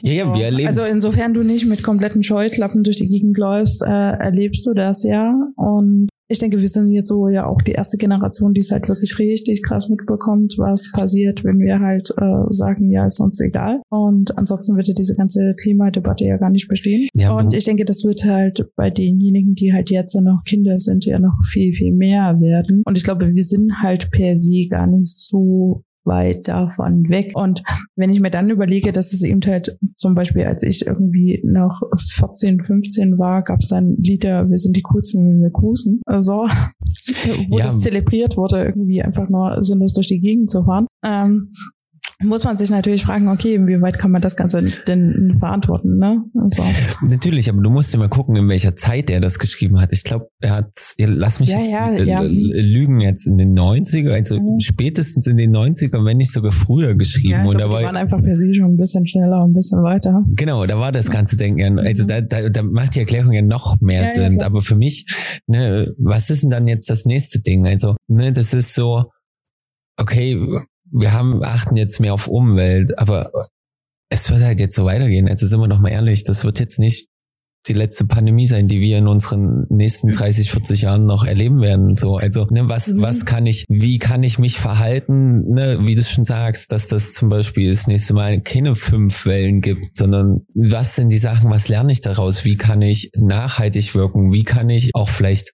[0.03, 3.83] Ja, ja, wir erleben Also insofern du nicht mit kompletten Scheuklappen durch die Gegend läufst,
[3.83, 5.35] äh, erlebst du das ja.
[5.57, 8.88] Und ich denke, wir sind jetzt so ja auch die erste Generation, die es halt
[8.88, 13.81] wirklich richtig krass mitbekommt, was passiert, wenn wir halt äh, sagen, ja, ist uns egal.
[13.88, 17.09] Und ansonsten würde diese ganze Klimadebatte ja gar nicht bestehen.
[17.14, 21.07] Ja, und ich denke, das wird halt bei denjenigen, die halt jetzt noch Kinder sind,
[21.07, 22.83] ja noch viel, viel mehr werden.
[22.85, 27.33] Und ich glaube, wir sind halt per se gar nicht so weit davon weg.
[27.35, 27.62] Und
[27.94, 31.83] wenn ich mir dann überlege, dass es eben halt zum Beispiel, als ich irgendwie noch
[31.97, 36.01] 14, 15 war, gab es dann Lieder, wir sind die coolsten, wenn wir cruisen.
[36.07, 36.33] Also,
[37.49, 37.64] wo ja.
[37.64, 40.87] das zelebriert wurde, irgendwie einfach nur sinnlos durch die Gegend zu fahren.
[41.05, 41.51] Ähm,
[42.24, 46.24] muss man sich natürlich fragen, okay, inwieweit kann man das Ganze denn verantworten, ne?
[46.35, 46.64] Also.
[47.02, 49.90] Natürlich, aber du musst dir mal gucken, in welcher Zeit er das geschrieben hat.
[49.92, 52.20] Ich glaube, er hat, lass mich ja, jetzt ja, ja.
[52.22, 54.59] lügen, jetzt in den 90er, also mhm.
[54.59, 57.44] spätestens in den 90er, wenn nicht sogar früher geschrieben.
[57.44, 60.24] Ja, und da war, waren einfach per se schon ein bisschen schneller, ein bisschen weiter.
[60.35, 62.09] Genau, da war das ganze Denken ja, also mhm.
[62.09, 64.42] da, da, da macht die Erklärung ja noch mehr Sinn.
[64.42, 65.07] aber für mich,
[65.46, 67.64] ne, was ist denn dann jetzt das nächste Ding?
[67.64, 69.04] Also, ne, das ist so,
[69.96, 70.37] okay,
[70.90, 73.31] wir haben, achten jetzt mehr auf Umwelt, aber
[74.11, 75.29] es wird halt jetzt so weitergehen.
[75.29, 77.09] Also sind wir noch mal ehrlich, das wird jetzt nicht
[77.66, 81.96] die letzte Pandemie sein, die wir in unseren nächsten 30, 40 Jahren noch erleben werden.
[81.96, 83.03] So, also ne, was, mhm.
[83.03, 87.12] was kann ich, wie kann ich mich verhalten, ne, wie du schon sagst, dass das
[87.14, 91.68] zum Beispiel das nächste Mal keine fünf Wellen gibt, sondern was sind die Sachen, was
[91.68, 92.44] lerne ich daraus?
[92.44, 94.33] Wie kann ich nachhaltig wirken?
[94.33, 95.53] Wie kann ich auch vielleicht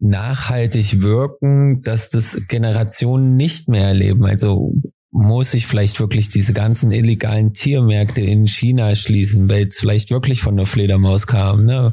[0.00, 4.24] nachhaltig wirken, dass das Generationen nicht mehr erleben.
[4.24, 4.74] Also
[5.10, 10.42] muss ich vielleicht wirklich diese ganzen illegalen Tiermärkte in China schließen, weil es vielleicht wirklich
[10.42, 11.64] von der Fledermaus kam.
[11.64, 11.90] Ne?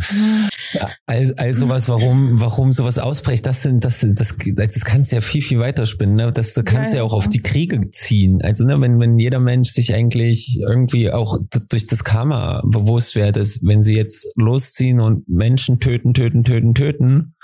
[1.05, 5.41] Also, also was, warum, warum sowas ausbricht, das sind, das, das, das kannst ja viel,
[5.41, 6.15] viel weiter spinnen.
[6.15, 6.31] Ne?
[6.33, 8.41] Das kannst ja, ja auch auf die Kriege ziehen.
[8.41, 11.37] Also ne, wenn, wenn jeder Mensch sich eigentlich irgendwie auch
[11.69, 16.73] durch das Karma bewusst wird, ist, wenn sie jetzt losziehen und Menschen töten, töten, töten,
[16.73, 17.34] töten,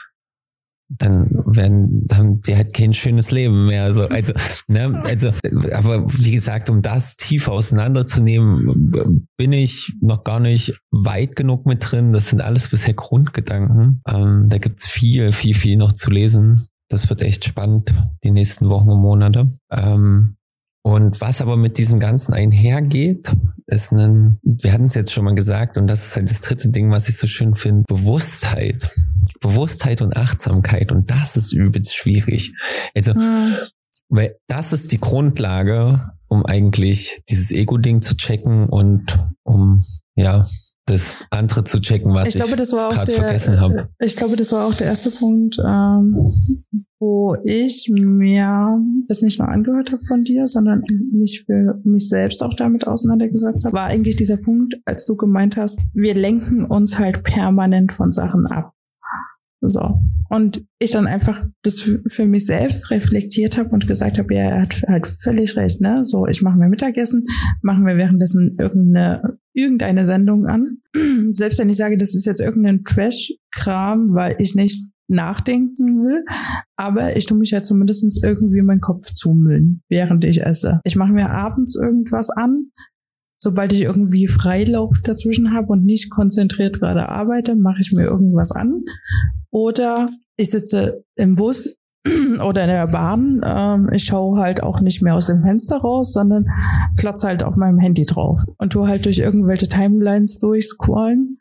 [0.97, 3.83] dann werden, haben die halt kein schönes Leben mehr.
[3.83, 4.33] Also, also,
[4.67, 5.29] ne, also,
[5.73, 11.91] aber wie gesagt, um das tief auseinanderzunehmen, bin ich noch gar nicht weit genug mit
[11.91, 12.13] drin.
[12.13, 14.01] Das sind alles bisher Grundgedanken.
[14.07, 16.67] Ähm, da gibt's viel, viel, viel noch zu lesen.
[16.89, 19.57] Das wird echt spannend, die nächsten Wochen und Monate.
[19.71, 20.35] Ähm,
[20.83, 23.31] und was aber mit diesem Ganzen einhergeht,
[23.67, 26.69] ist ein, wir hatten es jetzt schon mal gesagt, und das ist halt das dritte
[26.69, 28.89] Ding, was ich so schön finde, Bewusstheit.
[29.39, 30.91] Bewusstheit und Achtsamkeit.
[30.91, 32.53] Und das ist übelst schwierig.
[32.95, 33.55] Also, mhm.
[34.09, 40.47] weil das ist die Grundlage, um eigentlich dieses Ego-Ding zu checken und um, ja,
[40.91, 43.89] das andere zu checken, was ich, ich gerade vergessen habe.
[43.99, 46.33] Ich glaube, das war auch der erste Punkt, ähm,
[46.99, 52.43] wo ich mir das nicht nur angehört habe von dir, sondern mich für mich selbst
[52.43, 56.99] auch damit auseinandergesetzt habe, war eigentlich dieser Punkt, als du gemeint hast, wir lenken uns
[56.99, 58.73] halt permanent von Sachen ab.
[59.61, 60.01] So.
[60.29, 64.61] Und ich dann einfach das für mich selbst reflektiert habe und gesagt habe, ja, er
[64.61, 66.03] hat halt völlig recht, ne?
[66.03, 67.25] So, ich mache mir Mittagessen,
[67.61, 70.77] machen wir währenddessen irgendeine, irgendeine Sendung an.
[71.29, 76.23] Selbst wenn ich sage, das ist jetzt irgendein Trash-Kram, weil ich nicht nachdenken will,
[76.77, 80.79] aber ich tue mich ja zumindest irgendwie meinen Kopf zumüllen, während ich esse.
[80.85, 82.71] Ich mache mir abends irgendwas an,
[83.41, 88.51] sobald ich irgendwie Freilauf dazwischen habe und nicht konzentriert gerade arbeite, mache ich mir irgendwas
[88.51, 88.83] an.
[89.49, 91.75] Oder ich sitze im Bus
[92.07, 93.41] oder in der Bahn.
[93.43, 96.45] Ähm, ich schaue halt auch nicht mehr aus dem Fenster raus, sondern
[96.97, 101.39] klotze halt auf meinem Handy drauf und tue halt durch irgendwelche Timelines durchscrollen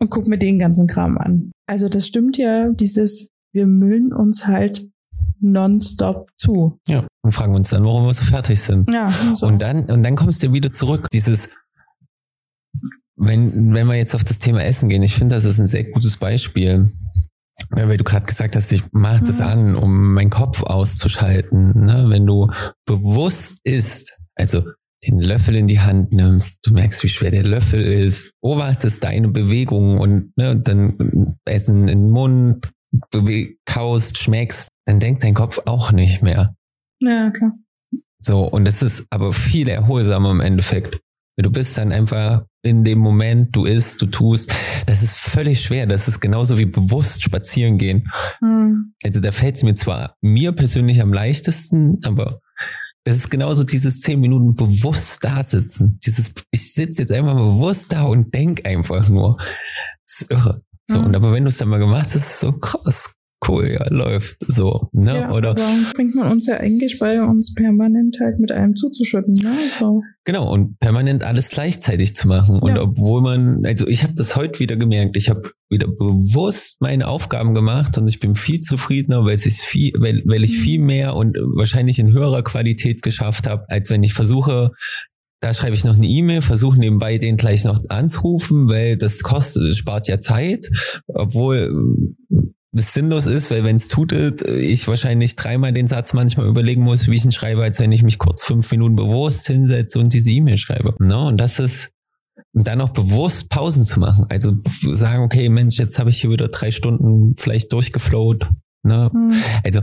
[0.00, 1.52] und guck mir den ganzen Kram an.
[1.66, 4.88] Also das stimmt ja, dieses, wir müllen uns halt
[5.40, 6.78] nonstop zu.
[6.88, 8.90] Ja, und fragen uns dann, warum wir so fertig sind.
[8.90, 9.46] Ja, so.
[9.46, 11.08] Und dann, und dann kommst du wieder zurück.
[11.12, 11.50] Dieses,
[13.16, 15.84] wenn, wenn wir jetzt auf das Thema Essen gehen, ich finde, das ist ein sehr
[15.84, 16.92] gutes Beispiel.
[17.74, 19.44] Ja, weil du gerade gesagt hast, ich mache das Mhm.
[19.46, 21.84] an, um meinen Kopf auszuschalten.
[21.84, 22.06] Ne?
[22.08, 22.50] Wenn du
[22.86, 24.62] bewusst isst, also
[25.04, 29.28] den Löffel in die Hand nimmst, du merkst, wie schwer der Löffel ist, beobachtest deine
[29.28, 32.70] Bewegungen und ne, dann Essen in den Mund,
[33.64, 36.54] kaust, schmeckst, dann denkt dein Kopf auch nicht mehr.
[37.00, 37.52] ja, klar.
[38.20, 40.98] So, und es ist aber viel erholsamer im Endeffekt.
[41.36, 44.52] Du bist dann einfach in dem Moment, du isst, du tust.
[44.86, 45.86] Das ist völlig schwer.
[45.86, 48.10] Das ist genauso wie bewusst spazieren gehen.
[48.40, 48.92] Hm.
[49.04, 52.40] Also da fällt es mir zwar mir persönlich am leichtesten, aber
[53.04, 56.00] es ist genauso dieses zehn Minuten bewusst da sitzen.
[56.04, 59.36] Dieses, ich sitze jetzt einfach bewusst da und denk einfach nur.
[60.06, 60.62] Das ist irre.
[60.90, 61.06] So, Mhm.
[61.06, 63.14] und aber wenn du es dann mal gemacht hast, ist es so krass,
[63.46, 64.36] cool, ja, läuft.
[64.46, 65.14] So, ne?
[65.14, 69.34] Ja, Oder aber bringt man uns ja eigentlich bei uns permanent halt mit einem zuzuschütten,
[69.34, 69.58] ne?
[69.78, 70.02] So.
[70.24, 72.58] Genau, und permanent alles gleichzeitig zu machen.
[72.58, 72.82] Und Ja.
[72.82, 77.54] obwohl man, also ich habe das heute wieder gemerkt, ich habe wieder bewusst meine Aufgaben
[77.54, 80.62] gemacht und ich bin viel zufriedener, weil, ich viel, weil, weil ich Mhm.
[80.62, 84.72] viel mehr und wahrscheinlich in höherer Qualität geschafft habe, als wenn ich versuche,
[85.40, 89.76] da schreibe ich noch eine E-Mail, versuche nebenbei den gleich noch anzurufen, weil das kostet,
[89.76, 90.68] spart ja Zeit,
[91.06, 91.72] obwohl
[92.76, 96.82] es sinnlos ist, weil wenn es tut, äh, ich wahrscheinlich dreimal den Satz manchmal überlegen
[96.82, 100.12] muss, wie ich ihn schreibe, als wenn ich mich kurz fünf Minuten bewusst hinsetze und
[100.12, 100.94] diese E-Mail schreibe.
[100.98, 101.18] Ne?
[101.18, 101.92] Und das ist
[102.52, 104.26] und dann auch bewusst Pausen zu machen.
[104.28, 104.52] Also
[104.92, 108.48] sagen, okay, Mensch, jetzt habe ich hier wieder drei Stunden vielleicht durchgeflowt.
[108.84, 109.10] Ne?
[109.12, 109.32] Hm.
[109.64, 109.80] Also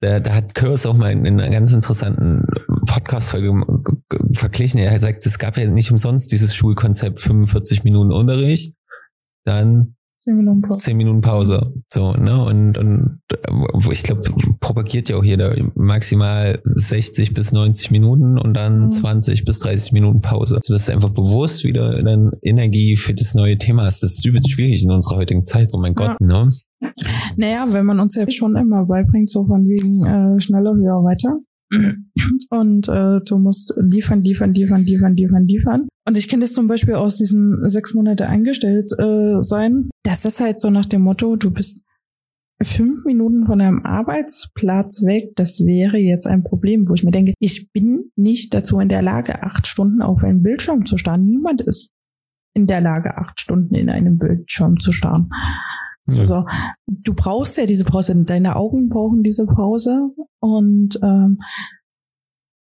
[0.00, 2.44] da, da hat Kurs auch mal in einer ganz interessanten
[2.86, 3.52] Podcast-Folge
[4.32, 4.78] verglichen.
[4.78, 8.76] Er sagt, es gab ja nicht umsonst dieses Schulkonzept 45 Minuten Unterricht,
[9.44, 9.96] dann
[10.28, 10.80] Zehn Minuten Pause.
[10.80, 11.72] 10 Minuten Pause.
[11.86, 12.44] So, ne?
[12.44, 13.20] Und, und
[13.72, 14.20] wo ich glaube,
[14.60, 18.92] propagiert ja auch jeder maximal 60 bis 90 Minuten und dann Mhm.
[18.92, 20.56] 20 bis 30 Minuten Pause.
[20.56, 24.02] Also, dass du einfach bewusst wieder dann Energie für das neue Thema hast.
[24.02, 25.70] Das ist übelst schwierig in unserer heutigen Zeit.
[25.72, 26.52] Oh mein Gott, ne?
[27.36, 31.38] Naja, wenn man uns ja schon immer beibringt, so von wegen äh, schneller, höher, weiter.
[32.50, 35.88] Und äh, du musst liefern, liefern, liefern, liefern, liefern, liefern.
[36.08, 39.90] Und ich kenne das zum Beispiel aus diesem sechs Monate eingestellt äh, sein.
[40.04, 41.82] Das ist halt so nach dem Motto, du bist
[42.62, 45.36] fünf Minuten von deinem Arbeitsplatz weg.
[45.36, 49.02] Das wäre jetzt ein Problem, wo ich mir denke, ich bin nicht dazu in der
[49.02, 51.26] Lage, acht Stunden auf einen Bildschirm zu starren.
[51.26, 51.90] Niemand ist
[52.54, 55.28] in der Lage, acht Stunden in einem Bildschirm zu starren.
[56.06, 56.20] Ja.
[56.20, 56.46] Also,
[56.86, 60.08] du brauchst ja diese Pause, deine Augen brauchen diese Pause
[60.40, 61.38] und ähm,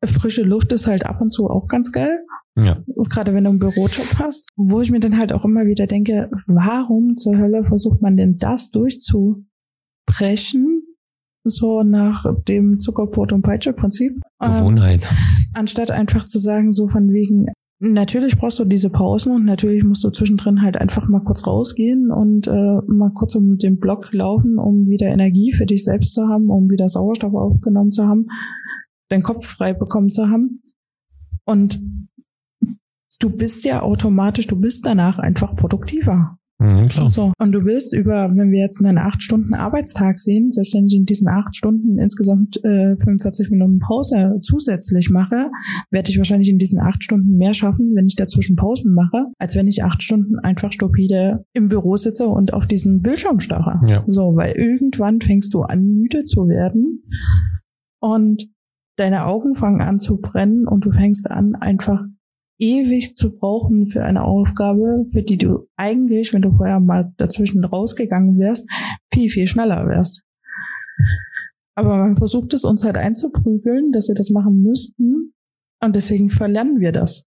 [0.04, 2.26] frische Luft ist halt ab und zu auch ganz geil,
[2.58, 2.78] Ja.
[3.10, 6.30] gerade wenn du einen Bürojob hast, wo ich mir dann halt auch immer wieder denke,
[6.48, 9.46] warum zur Hölle versucht man denn das durchzubrechen,
[11.44, 15.08] so nach dem Zuckerbrot und Peitsche Prinzip, ähm, Gewohnheit.
[15.54, 17.48] anstatt einfach zu sagen, so von wegen,
[17.80, 22.12] natürlich brauchst du diese Pausen und natürlich musst du zwischendrin halt einfach mal kurz rausgehen
[22.12, 26.28] und äh, mal kurz um den Block laufen, um wieder Energie für dich selbst zu
[26.28, 28.28] haben, um wieder Sauerstoff aufgenommen zu haben,
[29.10, 30.60] deinen Kopf frei bekommen zu haben.
[31.46, 31.80] Und
[33.20, 36.38] du bist ja automatisch, du bist danach einfach produktiver.
[36.60, 37.10] Mhm, klar.
[37.10, 37.34] So.
[37.38, 40.96] Und du willst über, wenn wir jetzt einen acht Stunden Arbeitstag sehen, selbst wenn ich
[40.96, 45.52] in diesen acht Stunden insgesamt äh, 45 Minuten Pause zusätzlich mache,
[45.92, 49.56] werde ich wahrscheinlich in diesen acht Stunden mehr schaffen, wenn ich dazwischen Pausen mache, als
[49.56, 53.80] wenn ich acht Stunden einfach stupide im Büro sitze und auf diesen Bildschirm starre.
[53.86, 54.04] Ja.
[54.08, 57.04] So, weil irgendwann fängst du an, müde zu werden
[58.00, 58.48] und
[58.96, 62.04] deine Augen fangen an zu brennen und du fängst an, einfach
[62.60, 67.64] ewig zu brauchen für eine Aufgabe, für die du eigentlich, wenn du vorher mal dazwischen
[67.64, 68.68] rausgegangen wärst,
[69.14, 70.24] viel, viel schneller wärst.
[71.76, 75.34] Aber man versucht es uns halt einzuprügeln, dass wir das machen müssten.
[75.80, 77.26] Und deswegen verlernen wir das.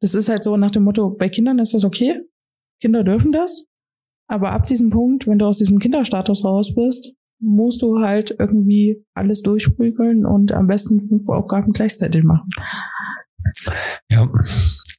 [0.00, 2.20] Das ist halt so nach dem Motto, bei Kindern ist das okay.
[2.80, 3.66] Kinder dürfen das.
[4.28, 9.04] Aber ab diesem Punkt, wenn du aus diesem Kinderstatus raus bist, musst du halt irgendwie
[9.14, 12.48] alles durchprügeln und am besten fünf Aufgaben gleichzeitig machen.
[14.10, 14.28] Ja,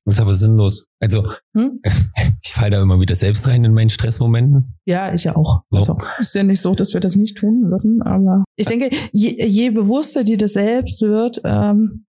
[0.05, 0.85] ist aber sinnlos.
[0.99, 1.81] Also, Hm?
[2.43, 4.75] ich falle da immer wieder selbst rein in meinen Stressmomenten.
[4.85, 5.61] Ja, ich ja auch.
[5.69, 5.79] So.
[5.79, 9.43] Also, ist ja nicht so, dass wir das nicht tun würden, aber ich denke, je,
[9.45, 12.05] je bewusster dir das selbst wird, ähm,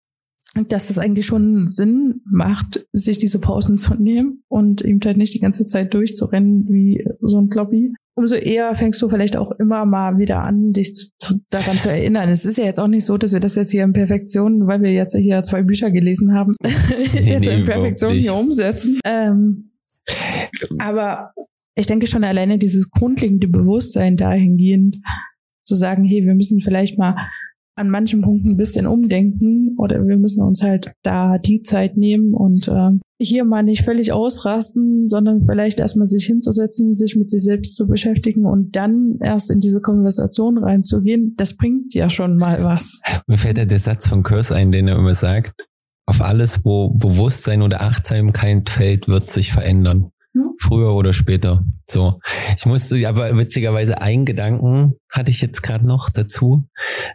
[0.68, 5.32] dass es eigentlich schon Sinn macht, sich diese Pausen zu nehmen und eben halt nicht
[5.32, 7.94] die ganze Zeit durchzurennen wie so ein Kloppi.
[8.14, 11.90] Umso eher fängst du vielleicht auch immer mal wieder an, dich zu, zu, daran zu
[11.90, 12.28] erinnern.
[12.28, 14.82] Es ist ja jetzt auch nicht so, dass wir das jetzt hier in Perfektion, weil
[14.82, 16.54] wir jetzt hier zwei Bücher gelesen haben,
[17.14, 19.00] jetzt nee, in Perfektion hier umsetzen.
[19.06, 19.70] Ähm,
[20.78, 21.32] aber
[21.74, 24.98] ich denke schon alleine dieses grundlegende Bewusstsein dahingehend
[25.64, 27.16] zu sagen, hey, wir müssen vielleicht mal
[27.74, 32.34] an manchen Punkten ein bisschen umdenken oder wir müssen uns halt da die Zeit nehmen
[32.34, 37.42] und ähm, hier mal nicht völlig ausrasten, sondern vielleicht erstmal sich hinzusetzen, sich mit sich
[37.42, 42.62] selbst zu beschäftigen und dann erst in diese Konversation reinzugehen, das bringt ja schon mal
[42.64, 43.00] was.
[43.26, 45.66] Mir fällt ja der Satz von Kurs ein, den er immer sagt,
[46.06, 50.11] auf alles, wo Bewusstsein oder Achtsamkeit fällt, wird sich verändern.
[50.62, 51.64] Früher oder später.
[51.88, 52.20] So.
[52.56, 56.68] Ich musste, aber witzigerweise einen Gedanken hatte ich jetzt gerade noch dazu.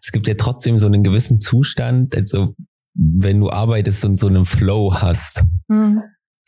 [0.03, 2.55] Es gibt ja trotzdem so einen gewissen Zustand, also
[2.93, 5.43] wenn du arbeitest und so einen Flow hast,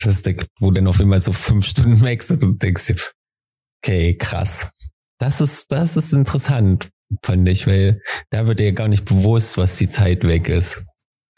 [0.00, 2.94] das ist der, wo dann auf einmal so fünf Stunden wechselt und denkst
[3.82, 4.70] okay, krass.
[5.18, 6.90] Das ist, das ist interessant,
[7.22, 10.84] fand ich, weil da wird dir ja gar nicht bewusst, was die Zeit weg ist.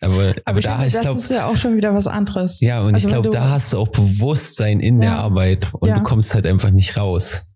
[0.02, 2.60] Aber, aber, da, finde, ich das ist ja auch schon wieder was anderes.
[2.60, 5.18] ja, und also ich glaube, da hast du auch Bewusstsein in der Ja.
[5.18, 5.98] Arbeit und Ja.
[5.98, 7.46] du kommst halt einfach nicht raus.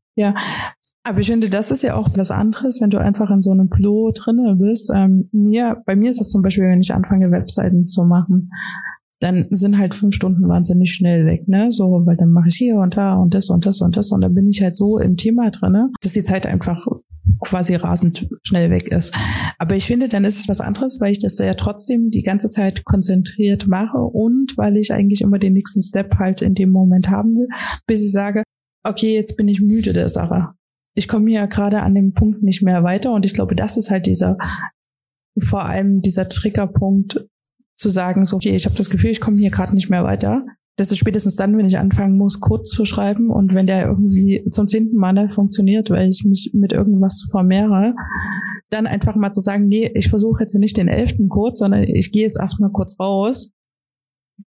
[1.08, 3.70] Aber ich finde, das ist ja auch was anderes, wenn du einfach in so einem
[3.70, 4.90] Flow drinne bist.
[4.92, 8.50] Ähm, mir, bei mir ist es zum Beispiel, wenn ich anfange, Webseiten zu machen,
[9.20, 11.70] dann sind halt fünf Stunden wahnsinnig schnell weg, ne?
[11.70, 14.20] So, weil dann mache ich hier und da und das und das und das und
[14.20, 16.84] dann bin ich halt so im Thema drinne, dass die Zeit einfach
[17.40, 19.14] quasi rasend schnell weg ist.
[19.58, 22.50] Aber ich finde, dann ist es was anderes, weil ich das ja trotzdem die ganze
[22.50, 27.08] Zeit konzentriert mache und weil ich eigentlich immer den nächsten Step halt in dem Moment
[27.08, 27.48] haben will,
[27.86, 28.42] bis ich sage,
[28.84, 30.50] okay, jetzt bin ich müde der Sache.
[30.94, 33.90] Ich komme ja gerade an dem Punkt nicht mehr weiter und ich glaube, das ist
[33.90, 34.38] halt dieser,
[35.38, 37.26] vor allem dieser Triggerpunkt
[37.76, 40.46] zu sagen, so, okay, ich habe das Gefühl, ich komme hier gerade nicht mehr weiter.
[40.76, 44.44] Das ist spätestens dann, wenn ich anfangen muss, Code zu schreiben und wenn der irgendwie
[44.50, 47.94] zum zehnten Mal nicht funktioniert, weil ich mich mit irgendwas vermehre,
[48.70, 52.12] dann einfach mal zu sagen, nee, ich versuche jetzt nicht den elften Code, sondern ich
[52.12, 53.52] gehe jetzt erstmal kurz raus,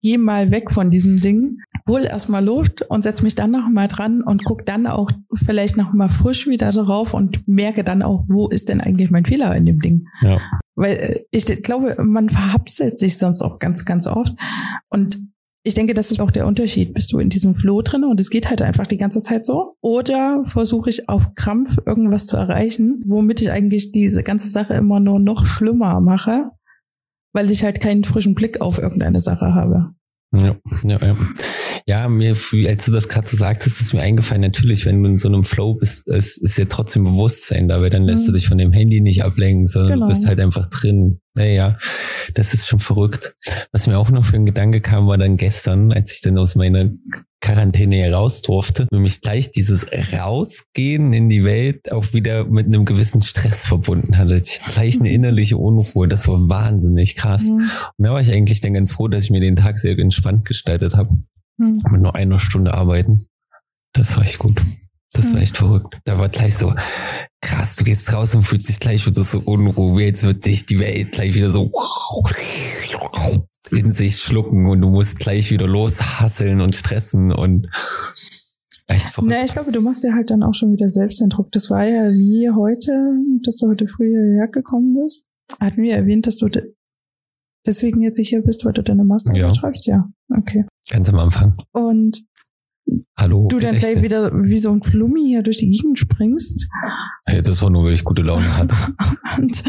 [0.02, 3.88] gehe mal weg von diesem Ding, hol erstmal Luft und setz mich dann noch mal
[3.88, 8.24] dran und guck dann auch vielleicht noch mal frisch wieder drauf und merke dann auch,
[8.28, 10.08] wo ist denn eigentlich mein Fehler in dem Ding.
[10.22, 10.40] Ja.
[10.76, 14.36] Weil äh, ich glaube, man verhapselt sich sonst auch ganz, ganz oft.
[14.90, 15.20] Und
[15.66, 16.94] ich denke, das ist auch der Unterschied.
[16.94, 19.76] Bist du in diesem Flow drin und es geht halt einfach die ganze Zeit so?
[19.82, 25.00] Oder versuche ich auf Krampf irgendwas zu erreichen, womit ich eigentlich diese ganze Sache immer
[25.00, 26.52] nur noch schlimmer mache,
[27.34, 29.96] weil ich halt keinen frischen Blick auf irgendeine Sache habe.
[30.36, 31.18] Ja, ja, ja.
[31.88, 32.36] Ja, mir,
[32.68, 35.44] als du das gerade so sagtest, ist mir eingefallen, natürlich, wenn du in so einem
[35.44, 38.32] Flow bist, es ist ja trotzdem Bewusstsein da, weil dann lässt Mhm.
[38.32, 40.06] du dich von dem Handy nicht ablenken, sondern Genau.
[40.08, 41.20] du bist halt einfach drin.
[41.36, 41.78] Naja,
[42.34, 43.36] das ist schon verrückt.
[43.72, 46.56] Was mir auch noch für ein Gedanke kam, war dann gestern, als ich dann aus
[46.56, 46.90] meiner
[47.40, 53.22] Quarantäne heraus durfte, nämlich gleich dieses Rausgehen in die Welt auch wieder mit einem gewissen
[53.22, 54.36] Stress verbunden hatte.
[54.38, 55.16] Ich gleich eine Mhm.
[55.16, 56.08] innerliche Unruhe.
[56.08, 57.44] Das war wahnsinnig krass.
[57.44, 57.58] Mhm.
[57.98, 60.46] Und da war ich eigentlich dann ganz froh, dass ich mir den Tag sehr entspannt
[60.46, 61.10] gestaltet habe.
[61.58, 61.82] Mhm.
[61.92, 63.28] Mit nur einer Stunde arbeiten.
[63.94, 64.62] Das war echt gut.
[65.14, 65.42] Das war Mhm.
[65.44, 65.96] echt verrückt.
[66.04, 66.74] Da war gleich so,
[67.42, 70.06] krass, du gehst raus und fühlst dich gleich wieder so unruhig.
[70.08, 71.72] Jetzt wird dich die Welt gleich wieder so
[73.72, 77.68] in sich schlucken und du musst gleich wieder loshasseln und stressen und
[78.88, 79.32] echt verrückt.
[79.34, 81.52] Na, ich glaube, du machst dir halt dann auch schon wieder selbst den Druck.
[81.52, 82.92] Das war ja wie heute,
[83.44, 85.26] dass du heute früh hierher gekommen bist.
[85.60, 86.50] Hatten wir erwähnt, dass du
[87.66, 89.56] deswegen jetzt hier bist, weil du deine Masterarbeit Ja.
[89.56, 89.86] schreibst?
[89.86, 90.10] Ja.
[90.36, 90.66] Okay.
[90.90, 91.56] Ganz am Anfang.
[91.72, 92.24] Und
[93.18, 93.48] Hallo.
[93.48, 96.68] du dann gleich wieder wie so ein Flummi hier durch die Gegend springst.
[97.26, 98.76] Hey, das war nur, weil ich gute Laune hatte.
[99.38, 99.64] Und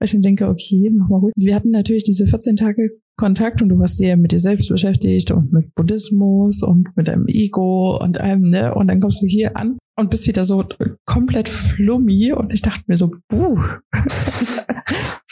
[0.00, 1.34] ich dann denke, okay, mach mal ruhig.
[1.36, 5.30] Wir hatten natürlich diese 14 Tage Kontakt und du warst sehr mit dir selbst beschäftigt
[5.32, 8.74] und mit Buddhismus und mit deinem Ego und allem, ne?
[8.74, 10.64] Und dann kommst du hier an und bist wieder so
[11.04, 13.58] komplett flummi und ich dachte mir so, buh.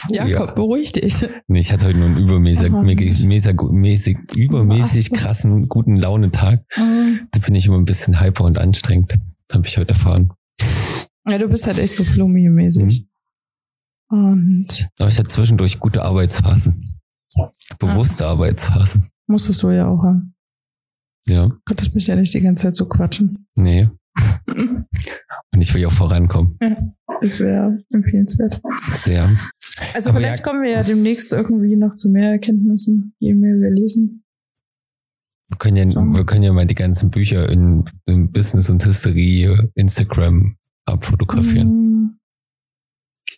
[0.09, 0.53] Jakob, ja.
[0.53, 1.15] beruhig dich.
[1.47, 6.63] Nee, ich hatte heute nur einen übermäßig, mäßig, mäßig, mäßig, übermäßig krassen, guten Launetag.
[6.75, 9.15] Da bin ich immer ein bisschen hyper und anstrengend.
[9.51, 10.31] Habe ich heute erfahren.
[11.25, 13.05] Ja, du bist halt echt so flummi-mäßig.
[14.09, 16.96] Und Aber ich hatte zwischendurch gute Arbeitsphasen.
[17.79, 19.07] Bewusste Arbeitsphasen.
[19.27, 20.33] musstest du ja auch haben.
[21.27, 23.47] Ja, Konntest mich ja nicht die ganze Zeit so quatschen.
[23.55, 23.87] nee.
[25.53, 26.57] Und ich will ja auch vorankommen.
[27.21, 28.61] Das wäre empfehlenswert.
[28.83, 29.29] Sehr.
[29.93, 33.55] Also Aber vielleicht ja- kommen wir ja demnächst irgendwie noch zu mehr Erkenntnissen, je mehr
[33.55, 34.23] wir lesen.
[35.49, 36.01] Wir können ja, So.
[36.01, 41.69] wir können ja mal die ganzen Bücher in, in Business und History, Instagram abfotografieren.
[42.03, 42.19] Mm.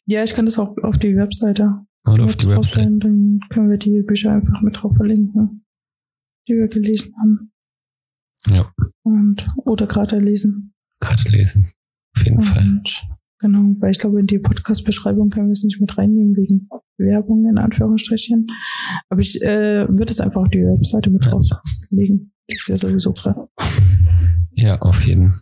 [0.06, 2.56] Ja, ich kann das auch auf die Webseite Oder auf die Website.
[2.86, 5.66] draufstellen, Dann können wir die Bücher einfach mit drauf verlinken,
[6.47, 7.52] die wir gelesen haben.
[8.50, 8.72] Ja.
[9.04, 10.74] Und, oder gerade lesen.
[11.00, 11.72] Gerade lesen.
[12.16, 12.64] Auf jeden Fall.
[12.64, 13.06] Und,
[13.39, 17.45] genau, weil ich glaube, in die Podcast-Beschreibung können wir es nicht mit reinnehmen wegen Werbung
[17.50, 18.47] in Anführungsstrichen.
[19.10, 21.32] Aber ich äh, würde es einfach auf die Webseite mit Ja.
[21.32, 22.32] drauflegen.
[22.47, 23.50] Das ist ja sowieso klar.
[24.54, 25.41] Ja, auf jeden.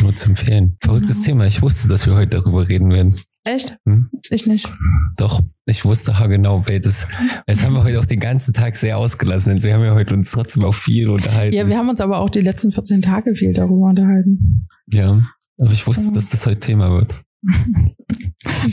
[0.00, 0.76] Nur zu empfehlen.
[0.80, 1.26] Verrücktes Genau.
[1.26, 1.46] Thema.
[1.46, 3.20] Ich wusste, dass wir heute darüber reden werden.
[3.44, 3.76] Echt?
[3.84, 4.08] Hm?
[4.30, 4.72] Ich nicht.
[5.16, 7.08] Doch, ich wusste genau, weil das,
[7.46, 9.62] das haben wir heute auch den ganzen Tag sehr ausgelassen.
[9.62, 11.56] Wir haben ja heute uns trotzdem auch viel unterhalten.
[11.56, 14.68] Ja, wir haben uns aber auch die letzten 14 Tage viel darüber unterhalten.
[14.86, 15.26] Ja,
[15.58, 17.14] aber ich wusste, dass das heute Thema wird.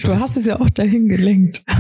[0.04, 1.64] Du hast es ja auch dahin gelenkt.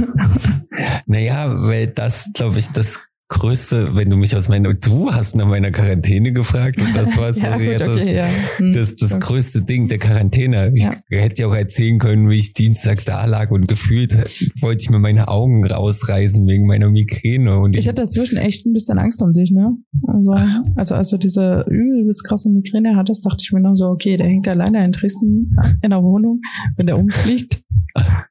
[1.08, 5.48] Naja, weil das, glaube ich, das Größte, wenn du mich aus meiner, du hast nach
[5.48, 8.28] meiner Quarantäne gefragt und das war so ja, gut, das, okay, ja.
[8.58, 10.72] Hm, das, das größte Ding der Quarantäne.
[10.74, 10.96] Ich Ja.
[11.10, 14.14] hätte ja auch erzählen können, wie ich Dienstag da lag und gefühlt
[14.62, 17.60] wollte ich mir meine Augen rausreißen wegen meiner Migräne.
[17.60, 19.78] Und Ich hatte dazwischen echt ein bisschen Angst um dich, ne?
[20.08, 20.34] Also,
[20.76, 24.26] also als du diese übelst krasse Migräne hattest, dachte ich mir noch so, okay, der
[24.26, 26.42] hängt alleine in Dresden in der Wohnung,
[26.78, 27.62] wenn der umfliegt.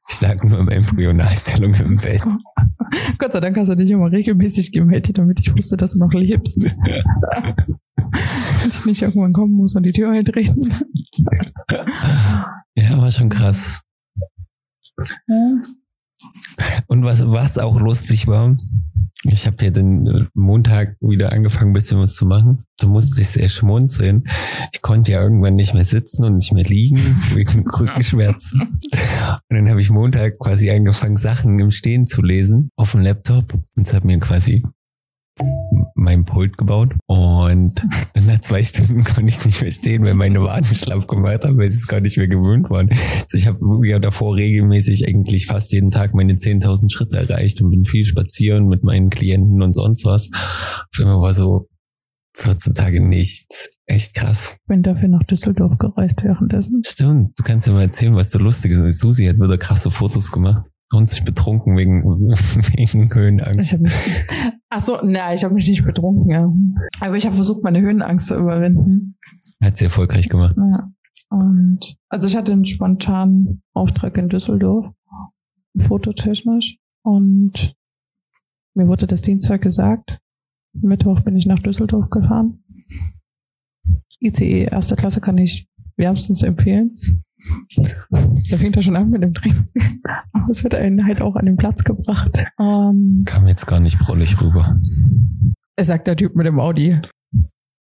[0.09, 2.21] ich lag nur in Embryonalstellung im Bett.
[3.17, 6.13] Gott sei Dank hast du dich immer regelmäßig gemeldet, damit ich wusste, dass du noch
[6.13, 6.57] lebst.
[8.63, 10.69] und ich nicht irgendwann kommen muss und die Tür eintreten.
[12.75, 13.81] Ja, war schon krass.
[16.87, 18.57] Und was, was auch lustig war,
[19.23, 22.63] ich habe ja den Montag wieder angefangen, ein bisschen was zu machen.
[22.77, 24.23] Da musste ich sehr schmunzeln.
[24.73, 26.97] Ich konnte ja irgendwann nicht mehr sitzen und nicht mehr liegen
[27.33, 28.79] wegen Rückenschmerzen.
[29.49, 33.53] Und dann habe ich Montag quasi angefangen, Sachen im Stehen zu lesen auf dem Laptop.
[33.53, 34.63] Und es hat mir quasi
[35.95, 36.93] mein Pult gebaut.
[37.07, 37.83] Und
[38.15, 41.69] nach zwei Stunden konnte ich nicht mehr stehen, weil meine Waden schlapp gemacht haben, weil
[41.69, 42.89] sie es gar nicht mehr gewöhnt waren.
[42.89, 47.69] Also ich habe ja davor regelmäßig eigentlich fast jeden Tag meine 10.000 Schritte erreicht und
[47.69, 50.29] bin viel spazieren mit meinen Klienten und sonst was.
[50.33, 51.67] Auf einmal war so
[52.37, 53.78] 14 Tage nichts.
[53.89, 54.55] Echt krass.
[54.67, 56.83] Bin dafür nach Düsseldorf gereist währenddessen.
[56.85, 58.99] Stimmt, du kannst ja mal erzählen, was da lustig ist.
[58.99, 63.73] Susi hat wieder krasse Fotos gemacht und sich betrunken wegen, wegen Höhenangst.
[63.73, 63.93] hab mich,
[64.69, 66.53] ach so, na, ich habe mich nicht betrunken, ja.
[66.99, 69.17] Aber ich habe versucht, meine Höhenangst zu überwinden.
[69.59, 70.55] Hat sie erfolgreich gemacht.
[70.55, 70.91] Ja.
[71.31, 74.85] Und also ich hatte einen spontanen Auftrag in Düsseldorf,
[75.79, 76.77] fototechnisch.
[77.03, 77.73] Und
[78.75, 80.19] mir wurde das Dienstag gesagt.
[80.73, 82.63] Mittwoch bin ich nach Düsseldorf gefahren.
[84.21, 85.67] ICE erste Klasse kann ich
[85.97, 86.97] wärmstens empfehlen.
[88.49, 89.69] Da fängt er schon an mit dem Trinken.
[90.33, 92.31] Aber es wird einen halt auch an den Platz gebracht.
[92.57, 94.79] Und Kam jetzt gar nicht prollig rüber.
[95.77, 96.99] er sagt der Typ mit dem Audi.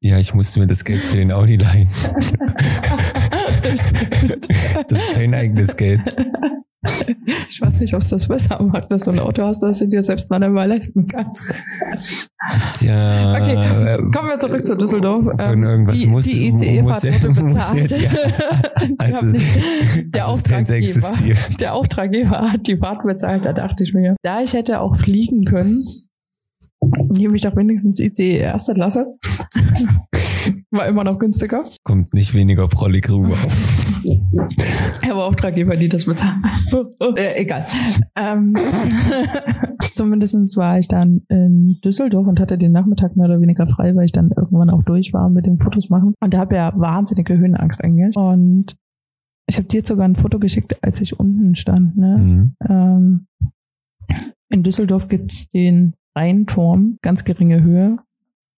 [0.02, 1.90] Ja, ich musste mir das Geld für den Audi leihen.
[4.88, 6.02] Das ist kein eigenes Geld.
[7.50, 9.88] Ich weiß nicht, ob es das besser macht, dass du ein Auto hast, das du
[9.88, 11.46] dir selbst noch einmal leisten kannst.
[12.78, 15.24] Tja, Okay, äh, kommen wir zurück zu Düsseldorf.
[15.26, 17.92] Von Ähm, irgendwas die muss- die ICE-Fahrt ja- wurde ja- bezahlt.
[17.92, 17.98] ja.
[18.88, 19.46] Die Also, nicht-
[20.16, 21.10] der, Auftraggeber,
[21.60, 23.46] der Auftraggeber hat die Fahrt bezahlt.
[23.46, 25.86] Da dachte ich mir, da ich hätte auch fliegen können,
[27.14, 29.08] nehme ich doch wenigstens ICE erste Klasse.
[30.72, 31.64] War immer noch günstiger.
[31.84, 33.38] kommt nicht weniger prollig rüber.
[35.02, 36.44] Er war Auftraggeber, die das bezahlen.
[37.16, 37.66] äh, egal.
[38.18, 38.54] Ähm,
[39.94, 44.06] Zumindest war ich dann in Düsseldorf und hatte den Nachmittag mehr oder weniger frei, weil
[44.06, 46.14] ich dann irgendwann auch durch war mit dem Fotos machen.
[46.20, 48.16] Und da habe ja wahnsinnige Höhenangst eigentlich.
[48.18, 48.76] Und
[49.48, 51.98] ich habe dir jetzt sogar ein Foto geschickt, als ich unten stand.
[51.98, 52.18] Ne?
[52.18, 52.56] Mhm.
[52.68, 53.28] Ähm,
[54.50, 57.98] in Düsseldorf gibt's den Rheinturm, ganz geringe Höhe.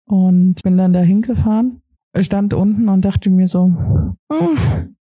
[0.08, 1.82] Und bin dann da hingefahren,
[2.20, 3.74] stand unten und dachte mir so,
[4.32, 4.95] hm,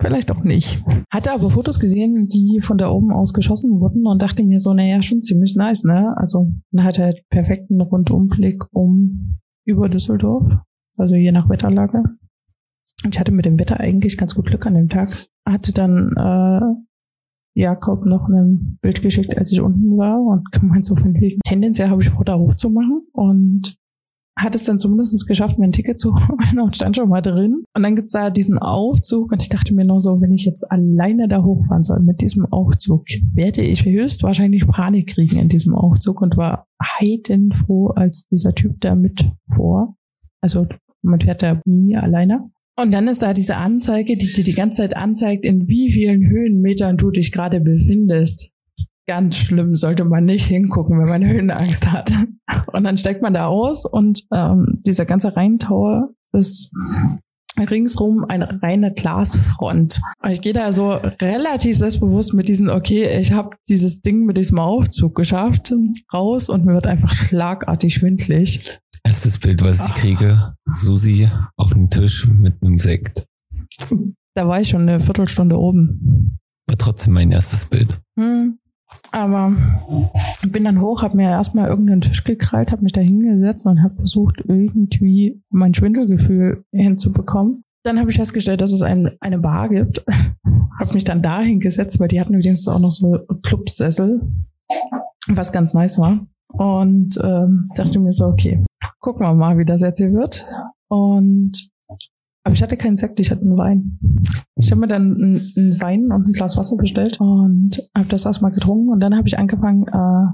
[0.00, 0.84] vielleicht auch nicht.
[1.10, 4.74] Hatte aber Fotos gesehen, die von da oben aus geschossen wurden und dachte mir so,
[4.74, 6.14] naja, schon ziemlich nice, ne?
[6.16, 10.52] Also man hat halt perfekten Rundumblick um über Düsseldorf,
[10.96, 12.02] also je nach Wetterlage.
[13.08, 15.26] Ich hatte mit dem Wetter eigentlich ganz gut Glück an dem Tag.
[15.48, 16.60] Hatte dann äh,
[17.54, 21.88] Jakob noch ein Bild geschickt, als ich unten war und gemeint so von wegen, tendenziell
[21.88, 23.76] habe ich vor, da hochzumachen und
[24.36, 27.64] hat es dann zumindest geschafft, mir ein Ticket zu holen und stand schon mal drin.
[27.76, 30.70] Und dann gibt's da diesen Aufzug und ich dachte mir nur so, wenn ich jetzt
[30.70, 36.20] alleine da hochfahren soll mit diesem Aufzug, werde ich höchstwahrscheinlich Panik kriegen in diesem Aufzug
[36.22, 39.96] und war heidenfroh, als dieser Typ da mit vor.
[40.40, 40.66] Also
[41.02, 42.50] man fährt da nie alleine.
[42.78, 46.26] Und dann ist da diese Anzeige, die dir die ganze Zeit anzeigt, in wie vielen
[46.26, 48.50] Höhenmetern du dich gerade befindest.
[49.06, 52.12] Ganz schlimm, sollte man nicht hingucken, wenn man Höhenangst hat.
[52.72, 56.72] Und dann steigt man da aus und ähm, dieser ganze Rheintower ist
[57.58, 60.00] ringsrum eine reine Glasfront.
[60.28, 64.58] Ich gehe da so relativ selbstbewusst mit diesem, okay, ich habe dieses Ding mit diesem
[64.58, 65.72] Aufzug geschafft,
[66.12, 68.80] raus und mir wird einfach schlagartig schwindlig.
[69.04, 73.26] Erstes Bild, was ich kriege, Susi auf dem Tisch mit einem Sekt.
[74.34, 76.38] Da war ich schon eine Viertelstunde oben.
[76.66, 78.00] War trotzdem mein erstes Bild.
[78.18, 78.58] Hm.
[79.12, 79.54] Aber
[80.42, 83.96] bin dann hoch, habe mir erstmal irgendeinen Tisch gekrallt, habe mich da hingesetzt und habe
[83.96, 87.64] versucht, irgendwie mein Schwindelgefühl hinzubekommen.
[87.84, 90.04] Dann habe ich festgestellt, dass es ein, eine Bar gibt.
[90.80, 94.22] habe mich dann da hingesetzt, weil die hatten übrigens auch noch so Clubsessel,
[95.28, 96.26] was ganz nice war.
[96.48, 98.64] Und ähm, dachte mir so, okay,
[99.00, 100.46] gucken wir mal, wie das jetzt hier wird.
[100.88, 101.71] Und
[102.44, 103.98] aber ich hatte keinen Sekt, ich hatte einen Wein.
[104.56, 105.14] Ich habe mir dann
[105.56, 109.28] einen, Wein und ein Glas Wasser bestellt und habe das erstmal getrunken und dann habe
[109.28, 110.26] ich angefangen, äh,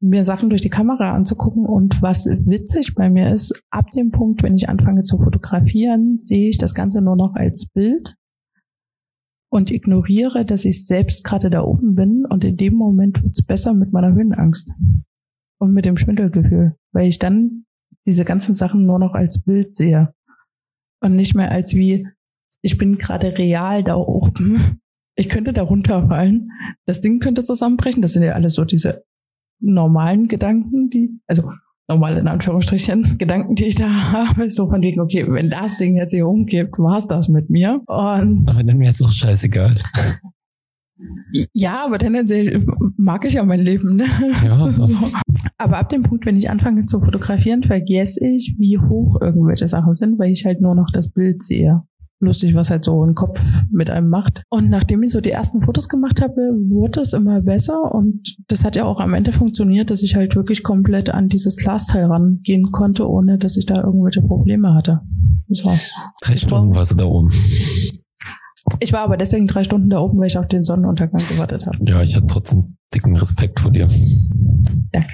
[0.00, 4.42] mir Sachen durch die Kamera anzugucken und was witzig bei mir ist, ab dem Punkt,
[4.42, 8.14] wenn ich anfange zu fotografieren, sehe ich das Ganze nur noch als Bild
[9.50, 13.72] und ignoriere, dass ich selbst gerade da oben bin und in dem Moment wird's besser
[13.72, 14.74] mit meiner Höhenangst
[15.58, 17.64] und mit dem Schwindelgefühl, weil ich dann
[18.04, 20.12] diese ganzen Sachen nur noch als Bild sehe
[21.04, 22.08] und nicht mehr als wie,
[22.62, 24.80] ich bin gerade real da oben.
[25.16, 26.50] Ich könnte da runterfallen.
[26.86, 28.02] Das Ding könnte zusammenbrechen.
[28.02, 29.04] Das sind ja alles so diese
[29.60, 31.50] normalen Gedanken, die, also
[31.88, 34.50] normal in Anführungsstrichen, Gedanken, die ich da habe.
[34.50, 37.82] So von wegen, okay, wenn das Ding jetzt hier umkippt, war's das mit mir.
[37.86, 39.78] Und Aber dann wäre es auch scheißegal.
[41.52, 42.64] ja, aber tendenziell
[43.04, 43.96] mag ich ja mein Leben.
[43.96, 44.06] Ne?
[44.44, 44.68] Ja.
[45.58, 49.94] Aber ab dem Punkt, wenn ich anfange zu fotografieren, vergesse ich, wie hoch irgendwelche Sachen
[49.94, 51.82] sind, weil ich halt nur noch das Bild sehe.
[52.20, 54.42] Lustig, was halt so ein Kopf mit einem macht.
[54.48, 57.94] Und nachdem ich so die ersten Fotos gemacht habe, wurde es immer besser.
[57.94, 61.56] Und das hat ja auch am Ende funktioniert, dass ich halt wirklich komplett an dieses
[61.56, 65.02] Glasteil rangehen konnte, ohne dass ich da irgendwelche Probleme hatte.
[65.48, 65.70] So.
[66.22, 67.30] Drei Stunden warst du da oben.
[68.80, 71.78] Ich war aber deswegen drei Stunden da oben, weil ich auf den Sonnenuntergang gewartet habe.
[71.86, 73.88] Ja, ich hatte trotzdem dicken Respekt vor dir.
[74.92, 75.08] Danke.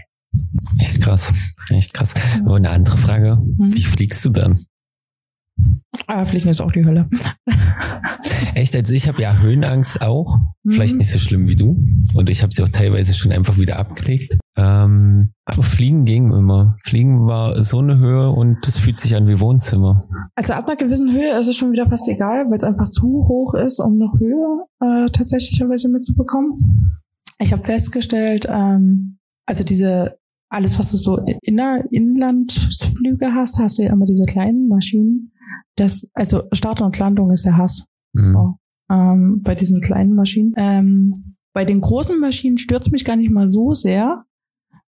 [0.78, 1.32] Echt krass.
[1.70, 2.14] Echt krass.
[2.44, 3.38] Aber eine andere Frage.
[3.58, 3.74] Mhm.
[3.74, 4.64] Wie fliegst du dann?
[6.06, 7.08] Ah, Fliegen ist auch die Hölle.
[8.54, 10.38] Echt, also ich habe ja Höhenangst auch.
[10.68, 10.98] Vielleicht Mhm.
[10.98, 11.76] nicht so schlimm wie du.
[12.14, 14.38] Und ich habe sie auch teilweise schon einfach wieder abgelegt.
[14.56, 16.76] Ähm, aber Fliegen ging immer.
[16.82, 20.08] Fliegen war so eine Höhe und es fühlt sich an wie Wohnzimmer.
[20.34, 23.06] Also ab einer gewissen Höhe ist es schon wieder fast egal, weil es einfach zu
[23.06, 27.00] hoch ist, um noch Höhe äh, tatsächlicherweise mitzubekommen.
[27.38, 30.18] Ich habe festgestellt, ähm, also diese
[30.50, 35.32] alles, was du so inner Inlandsflüge hast, hast du ja immer diese kleinen Maschinen.
[35.76, 37.84] Das, also Start und Landung ist der Hass.
[38.14, 38.32] Mhm.
[38.32, 38.54] So,
[38.90, 40.52] ähm, bei diesen kleinen Maschinen.
[40.56, 44.24] Ähm, bei den großen Maschinen stört's mich gar nicht mal so sehr,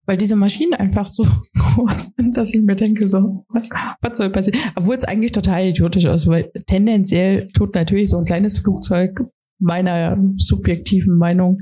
[0.08, 1.24] weil diese Maschinen einfach so
[1.58, 3.46] groß sind, dass ich mir denke, so,
[4.02, 4.60] was soll passieren?
[4.76, 9.22] Obwohl es eigentlich total idiotisch ist, weil tendenziell tut natürlich so ein kleines Flugzeug
[9.60, 11.58] meiner subjektiven Meinung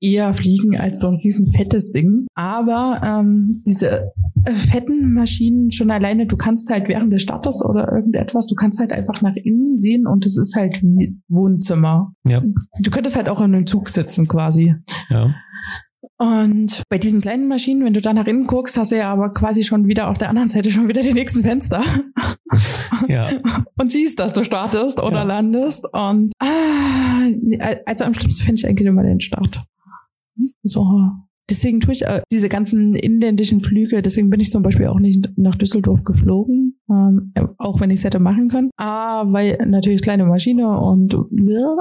[0.00, 2.26] eher fliegen als so ein riesen fettes Ding.
[2.34, 4.12] Aber ähm, diese
[4.44, 8.78] äh, fetten Maschinen schon alleine, du kannst halt während des Starters oder irgendetwas, du kannst
[8.78, 12.12] halt einfach nach innen sehen und es ist halt wie Wohnzimmer.
[12.26, 12.42] Ja.
[12.82, 14.74] Du könntest halt auch in einem Zug sitzen quasi.
[15.08, 15.34] Ja.
[16.18, 19.34] Und bei diesen kleinen Maschinen, wenn du da nach innen guckst, hast du ja aber
[19.34, 21.82] quasi schon wieder auf der anderen Seite schon wieder die nächsten Fenster.
[23.08, 23.28] Ja.
[23.76, 25.22] und siehst, dass du startest oder Ja.
[25.24, 25.84] landest.
[25.92, 27.26] Und ah,
[27.84, 29.62] also am schlimmsten finde ich eigentlich immer den Start.
[30.62, 31.10] So.
[31.48, 35.30] Deswegen tue ich äh, diese ganzen inländischen Flüge, deswegen bin ich zum Beispiel auch nicht
[35.36, 38.70] nach Düsseldorf geflogen, ähm, auch wenn ich es hätte machen können.
[38.76, 41.76] Ah, weil natürlich kleine Maschine und ja,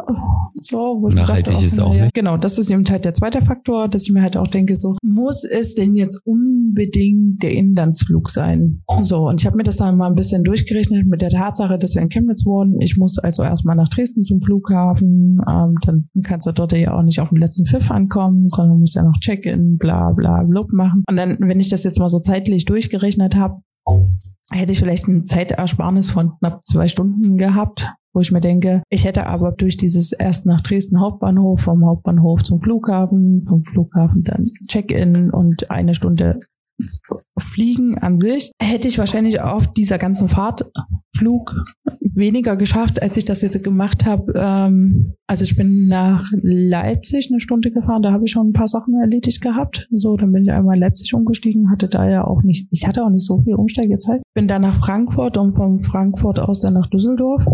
[0.55, 2.03] so, wo ich mir Nachhaltig dachte, ist auch naja.
[2.03, 2.13] nicht.
[2.13, 4.95] Genau, das ist eben halt der zweite Faktor, dass ich mir halt auch denke, so,
[5.03, 8.83] muss es denn jetzt unbedingt der Inlandsflug sein?
[9.01, 11.95] So, und ich habe mir das dann mal ein bisschen durchgerechnet mit der Tatsache, dass
[11.95, 12.79] wir in Chemnitz wohnen.
[12.81, 17.03] Ich muss also erstmal nach Dresden zum Flughafen, ähm, dann kannst du dort ja auch
[17.03, 19.17] nicht auf dem letzten Pfiff ankommen, sondern musst ja noch
[19.55, 21.03] Check-in, bla bla blub machen.
[21.07, 23.61] Und dann, wenn ich das jetzt mal so zeitlich durchgerechnet habe,
[24.51, 29.05] hätte ich vielleicht ein Zeitersparnis von knapp zwei Stunden gehabt, wo ich mir denke, ich
[29.05, 34.45] hätte aber durch dieses erst nach Dresden Hauptbahnhof, vom Hauptbahnhof zum Flughafen, vom Flughafen dann
[34.67, 36.39] Check-in und eine Stunde
[37.37, 41.55] Fliegen an sich, hätte ich wahrscheinlich auf dieser ganzen Fahrtflug
[41.99, 44.33] weniger geschafft, als ich das jetzt gemacht habe.
[44.35, 48.67] Ähm, also ich bin nach Leipzig eine Stunde gefahren, da habe ich schon ein paar
[48.67, 49.87] Sachen erledigt gehabt.
[49.91, 53.03] So, dann bin ich einmal in Leipzig umgestiegen, hatte da ja auch nicht, ich hatte
[53.03, 54.21] auch nicht so viel Umsteigezeit.
[54.33, 57.45] Bin dann nach Frankfurt und von Frankfurt aus dann nach Düsseldorf.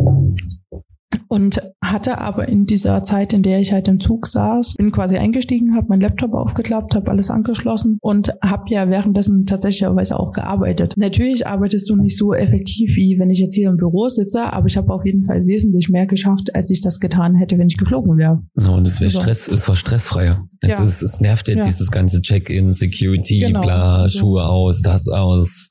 [1.27, 5.17] Und hatte aber in dieser Zeit, in der ich halt im Zug saß, bin quasi
[5.17, 10.93] eingestiegen, habe meinen Laptop aufgeklappt, habe alles angeschlossen und habe ja währenddessen tatsächlicherweise auch gearbeitet.
[10.97, 14.67] Natürlich arbeitest du nicht so effektiv, wie wenn ich jetzt hier im Büro sitze, aber
[14.67, 17.77] ich habe auf jeden Fall wesentlich mehr geschafft, als ich das getan hätte, wenn ich
[17.77, 18.41] geflogen wäre.
[18.55, 20.47] No, und es wäre Also- Stress, es war stressfreier.
[20.63, 20.85] Jetzt Ja.
[20.85, 21.63] ist, es nervt ja, Ja.
[21.63, 23.61] dieses ganze Check-in, Security, Genau.
[23.61, 25.67] bla, Schuhe aus, das aus.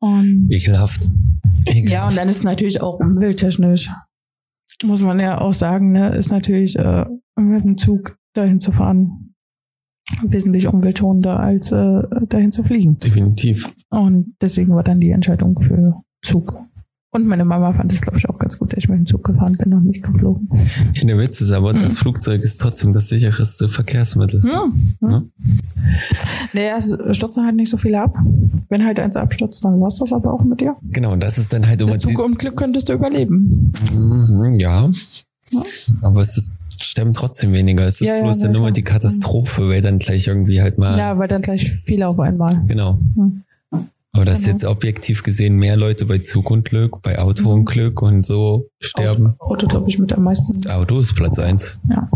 [0.00, 1.06] Und Ekelhaft.
[1.66, 1.90] Ekelhaft.
[1.92, 3.88] Ja, und dann ist natürlich auch umwelttechnisch,
[4.84, 7.04] muss man ja auch sagen, ne, ist natürlich äh,
[7.36, 9.32] mit dem Zug dahin zu fahren
[10.22, 12.98] wesentlich umweltschonender als äh, dahin zu fliegen.
[12.98, 13.72] Definitiv.
[13.88, 16.60] Und deswegen war dann die Entscheidung für Zug.
[17.14, 19.22] Und meine Mama fand es, glaube ich, auch ganz gut, dass ich mit dem Zug
[19.22, 20.48] gefahren bin und nicht geflogen.
[20.94, 24.42] Ja, der Witz ist aber, das Flugzeug ist trotzdem das sicherste Verkehrsmittel.
[24.42, 24.94] Hm.
[25.02, 25.08] Ja.
[25.10, 25.30] Hm.
[26.54, 28.16] Naja, es stürzen halt nicht so viele ab.
[28.70, 30.74] Wenn halt eins abstürzt, dann war's das aber auch mit dir.
[30.90, 33.72] Genau, das ist dann halt immer Das die, Zugunglück könntest du überleben.
[33.92, 34.90] Mhm, ja.
[35.50, 35.62] Ja.
[36.00, 37.86] Aber es ist, sterben trotzdem weniger.
[37.86, 38.72] Es ist Ja, ja, bloß na dann immer klar.
[38.72, 40.96] die Katastrophe, weil dann gleich irgendwie halt mal.
[40.98, 42.62] Ja, weil dann gleich viele auf einmal.
[42.66, 42.98] Genau.
[43.16, 43.42] Hm.
[44.14, 44.52] Aber das ist Genau.
[44.56, 49.28] jetzt objektiv gesehen mehr Leute bei Zugunglück, bei Autounglück und so sterben.
[49.38, 50.68] Auto, Auto glaube ich, mit am meisten.
[50.68, 51.78] Auto ist Platz eins.
[51.88, 52.08] Ja.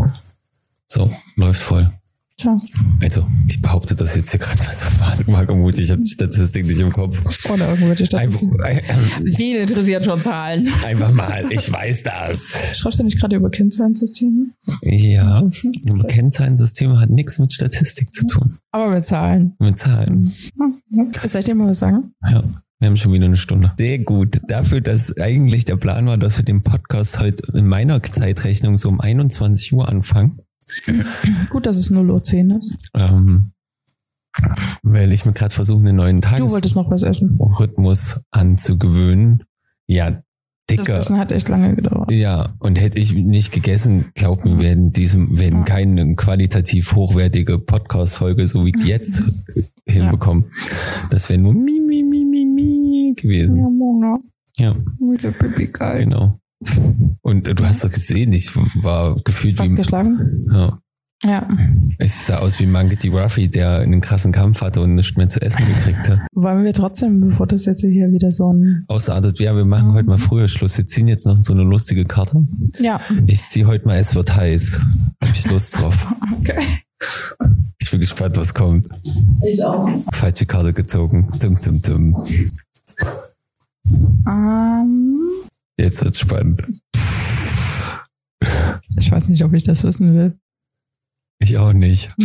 [0.85, 1.91] So, läuft voll.
[2.37, 2.55] Tja.
[3.01, 4.85] Also, ich behaupte das jetzt hier gerade mal so
[5.33, 5.85] wagemutig.
[5.85, 7.19] Ich habe die Statistik nicht im Kopf.
[7.49, 8.51] Oder irgendwelche Statistiken.
[8.53, 10.69] Wen interessieren schon Zahlen?
[10.85, 12.77] einfach mal, ich weiß das.
[12.77, 14.53] Schreibst du nicht gerade über Kennzahlensystemen?
[14.83, 18.59] Ja, ein Kennzahlensystem hat nichts mit Statistik zu tun.
[18.71, 19.55] Aber mit Zahlen.
[19.57, 20.31] Mit Zahlen.
[20.59, 21.11] Hm.
[21.25, 22.13] Soll ich dir mal was sagen?
[22.29, 22.43] Ja,
[22.79, 23.73] wir haben schon wieder eine Stunde.
[23.79, 24.39] Sehr gut.
[24.47, 28.89] Dafür, dass eigentlich der Plan war, dass wir den Podcast heute in meiner Zeitrechnung so
[28.89, 30.39] um 21 Uhr anfangen,
[31.49, 32.75] Gut, dass es 0.10 Uhr ist.
[32.93, 33.51] ähm,
[34.83, 37.37] weil ich mir gerade versuche, einen neuen Du wolltest noch was essen.
[37.39, 39.43] Tagesrhythmus anzugewöhnen.
[39.87, 40.21] Ja, Das
[40.69, 40.99] dicker.
[40.99, 42.11] Essen hat echt lange gedauert.
[42.11, 45.63] Ja, und hätte ich nicht gegessen, glaub mir, werden diesem, werden Ja.
[45.65, 49.23] keine qualitativ hochwertige Podcast-Folge, so wie jetzt,
[49.89, 50.45] hinbekommen.
[51.09, 53.57] Das wäre nur mi, mi, mi, mi, mi gewesen.
[53.57, 54.17] Ja, Mona.
[54.57, 56.03] Ja, Mit der Pipi geil.
[56.03, 56.39] genau.
[57.21, 60.47] Und du hast doch gesehen, ich war gefühlt Fast wie, geschlagen?
[60.51, 60.79] ja,
[61.23, 61.47] Ja.
[61.99, 65.41] es sah aus wie Mangeti Ruffy, der einen krassen Kampf hatte und nichts mehr zu
[65.41, 66.19] essen gekriegt hat.
[66.33, 68.85] Wollen wir trotzdem, bevor das jetzt hier wieder so ein.
[68.87, 70.77] Ausartet, ja, wir machen heute mal früher Schluss.
[70.77, 72.47] Wir ziehen jetzt noch so eine lustige Karte.
[72.79, 73.01] Ja.
[73.27, 74.79] Ich ziehe heute mal, es wird heiß.
[75.23, 76.07] Hab ich Lust drauf.
[76.39, 76.59] Okay.
[77.79, 78.87] Ich bin gespannt, was kommt.
[79.45, 79.87] Ich auch.
[80.11, 81.29] Falsche Karte gezogen.
[81.39, 82.27] Dum, dum, dum.
[84.27, 85.19] Ähm,
[85.79, 86.63] Jetzt wird's spannend.
[88.97, 90.37] ich weiß nicht, ob ich das wissen will.
[91.39, 92.09] Ich auch nicht.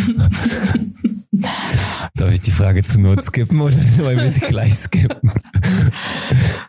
[2.15, 5.31] Darf ich die Frage zu Not skippen oder wollen wir sie gleich skippen?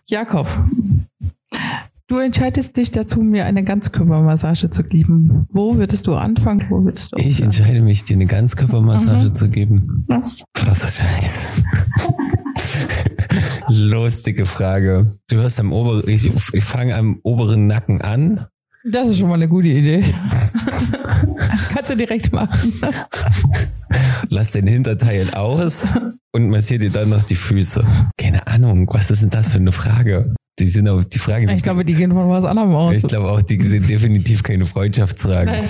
[0.10, 0.48] Jakob,
[2.08, 5.46] du entscheidest dich dazu, mir eine Ganzkörpermassage zu geben.
[5.52, 6.66] Wo würdest du anfangen?
[6.70, 9.36] Wo würdest du Ich entscheide mich, dir eine Ganzkörpermassage Mhm.
[9.36, 10.06] zu geben.
[10.10, 10.24] Ja.
[10.54, 11.48] Krasser Scheiß.
[13.70, 15.18] Lustige Frage.
[15.30, 18.46] Du hörst am oberen, ich, ich fange am oberen Nacken an.
[18.86, 20.04] Das ist schon mal eine gute Idee.
[21.74, 22.82] Kannst du direkt machen.
[24.30, 25.86] lass den Hinterteil aus
[26.34, 27.86] und massier dir dann noch die Füße.
[28.18, 30.34] Keine Ahnung, was ist denn das für eine Frage?
[30.60, 32.98] Die sind auch, die Fragen sind, Ich glaube, die gehen von was anderem aus.
[32.98, 35.52] ich glaube auch, die sind definitiv keine Freundschaftsfragen.
[35.52, 35.68] Nein,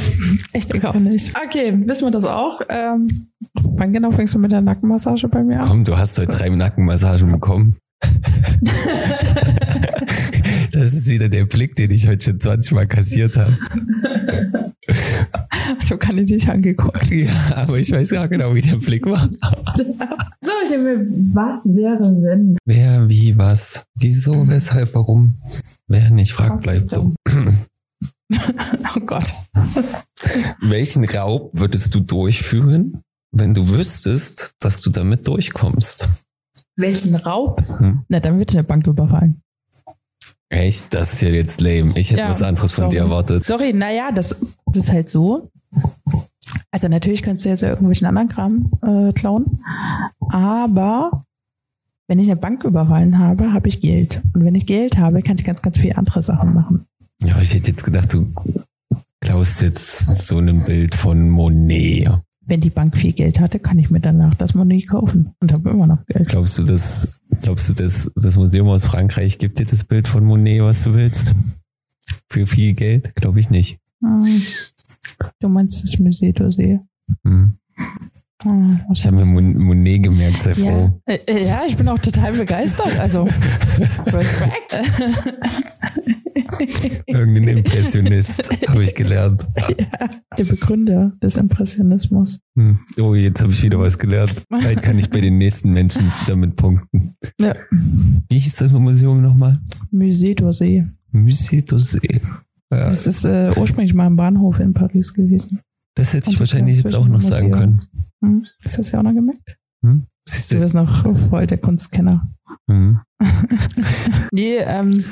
[0.51, 1.33] ich denke auch nicht.
[1.45, 2.59] Okay, wissen wir das auch?
[2.67, 5.67] Ähm, wann genau fängst du mit der Nackenmassage bei mir an?
[5.69, 7.77] Komm, du hast heute drei Nackenmassagen bekommen.
[10.83, 13.57] Das ist wieder der Blick, den ich heute schon 20 Mal kassiert habe.
[15.79, 17.09] Ich habe keine dich angeguckt.
[17.09, 19.29] Ja, aber ich weiß gar genau, wie der Blick war.
[20.41, 22.57] So, ich denke mir, was wäre, wenn?
[22.65, 25.35] Wer, wie, was, wieso, weshalb, warum?
[25.87, 27.15] Wer nicht fragt, bleibt dumm.
[28.95, 29.31] Oh Gott.
[30.59, 36.09] Welchen Raub würdest du durchführen, wenn du wüsstest, dass du damit durchkommst?
[36.75, 37.61] Welchen Raub?
[37.77, 38.03] Hm?
[38.09, 39.42] Na, dann wird eine Bank überfallen.
[40.53, 40.93] Echt?
[40.93, 41.91] Das ist ja jetzt lame.
[41.95, 42.95] Ich hätte Ja, was anderes von sorry.
[42.95, 43.43] dir erwartet.
[43.45, 44.35] Sorry, naja, das,
[44.67, 45.49] das ist halt so.
[46.71, 49.59] Also natürlich könntest du jetzt ja irgendwelchen anderen Kram äh, klauen.
[50.29, 51.25] Aber
[52.07, 54.21] wenn ich eine Bank überfallen habe, habe ich Geld.
[54.33, 56.85] Und wenn ich Geld habe, kann ich ganz, ganz viele andere Sachen machen.
[57.23, 58.31] Ja, ich hätte jetzt gedacht, du
[59.21, 62.09] klaust jetzt so ein Bild von Monet.
[62.45, 65.69] Wenn die Bank viel Geld hatte, kann ich mir danach das Monet kaufen und habe
[65.69, 66.27] immer noch Geld.
[66.27, 70.25] Glaubst du, dass, glaubst du, dass das Museum aus Frankreich gibt dir das Bild von
[70.25, 71.33] Monet, was du willst?
[72.29, 73.15] Für viel Geld?
[73.15, 73.79] Glaube ich nicht.
[74.01, 74.41] Hm.
[75.39, 76.79] Du meinst das Musée d'Orsay?
[77.25, 77.57] Hm.
[78.43, 80.91] Hm, Ich habe mir Mon Monet gemerkt, sei froh.
[81.07, 81.13] ja.
[81.13, 82.99] Äh, äh, ja, ich bin auch total begeistert.
[82.99, 83.23] Also,
[84.05, 84.79] Respekt.
[87.07, 89.45] Irgendein Impressionist, habe ich gelernt.
[89.57, 92.39] ja, der Begründer des Impressionismus.
[92.57, 92.79] Hm.
[92.99, 94.43] Oh, jetzt habe ich wieder was gelernt.
[94.51, 97.15] Vielleicht kann ich bei den nächsten Menschen damit punkten.
[97.39, 97.55] Ja.
[97.71, 99.59] Wie hieß das Museum nochmal?
[99.91, 100.85] Musée d'Orsay.
[101.11, 102.21] Musée d'Orsay.
[102.71, 105.59] Ja, Das ist äh, ursprünglich mal ein Bahnhof in Paris gewesen.
[105.95, 107.79] das hätte ich Und wahrscheinlich jetzt auch noch sagen können.
[108.23, 108.45] Hm?
[108.63, 109.57] Ist das ja auch noch gemerkt?
[109.83, 110.05] Hm?
[110.27, 110.61] Siehst Du du?
[110.61, 112.31] bist noch voll der Kunstkenner.
[112.69, 112.99] Hm.
[114.31, 115.03] Nee, ähm,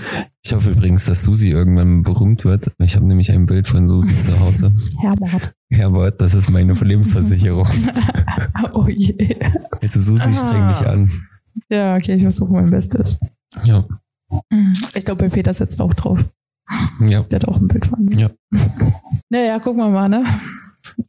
[0.44, 2.72] Ich hoffe übrigens, dass Susi irgendwann berühmt wird.
[2.80, 4.74] Ich habe nämlich ein Bild von Susi zu Hause.
[5.02, 5.54] Herbert.
[5.70, 7.68] Herbert, das ist meine Lebensversicherung.
[8.74, 9.38] oh je.
[9.82, 10.34] Also Susi, Ah.
[10.34, 11.12] streng dich an.
[11.70, 13.20] Ja, okay, ich versuche mein Bestes.
[13.64, 13.86] Ja,
[14.96, 16.20] Ich glaube, bei Peter sitzt auch drauf.
[17.02, 17.22] ja.
[17.24, 18.18] Der hat auch ein Bild von mir.
[18.18, 18.30] Ja.
[19.30, 20.24] Naja, gucken wir mal, ne?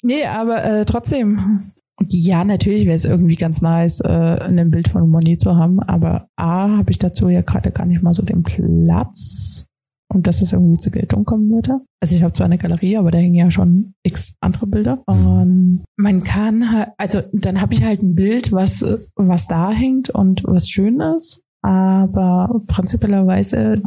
[0.03, 1.71] Nee, aber äh, trotzdem.
[2.09, 6.29] Ja, natürlich wäre es irgendwie ganz nice, äh, ein Bild von Moni zu haben, aber
[6.37, 9.67] A, habe ich dazu ja gerade gar nicht mal so den Platz,
[10.13, 11.81] um dass es irgendwie zur Geltung kommen würde.
[12.01, 15.03] Also ich habe zwar eine Galerie, aber da hängen ja schon x andere Bilder.
[15.09, 15.27] Mhm.
[15.27, 18.85] Und man kann halt, also dann habe ich halt ein Bild, was,
[19.17, 23.83] was da hängt und was schön ist, aber prinzipiellerweise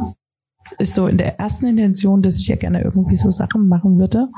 [0.78, 4.28] ist so in der ersten Intention, dass ich ja gerne irgendwie so Sachen machen würde.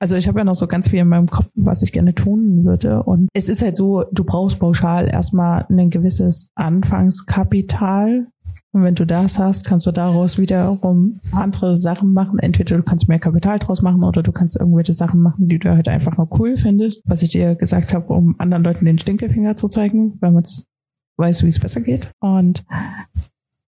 [0.00, 2.64] Also ich habe ja noch so ganz viel in meinem Kopf, was ich gerne tun
[2.64, 3.02] würde.
[3.02, 8.26] Und es ist halt so, du brauchst pauschal erstmal ein gewisses Anfangskapital.
[8.72, 12.38] Und wenn du das hast, kannst du daraus wiederum andere Sachen machen.
[12.38, 15.70] Entweder du kannst mehr Kapital draus machen oder du kannst irgendwelche Sachen machen, die du
[15.70, 17.02] halt einfach nur cool findest.
[17.04, 20.44] Was ich dir gesagt habe, um anderen Leuten den Stinkefinger zu zeigen, weil man
[21.18, 22.10] weiß, wie es besser geht.
[22.20, 22.64] Und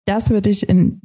[0.04, 1.00] das würde ich in,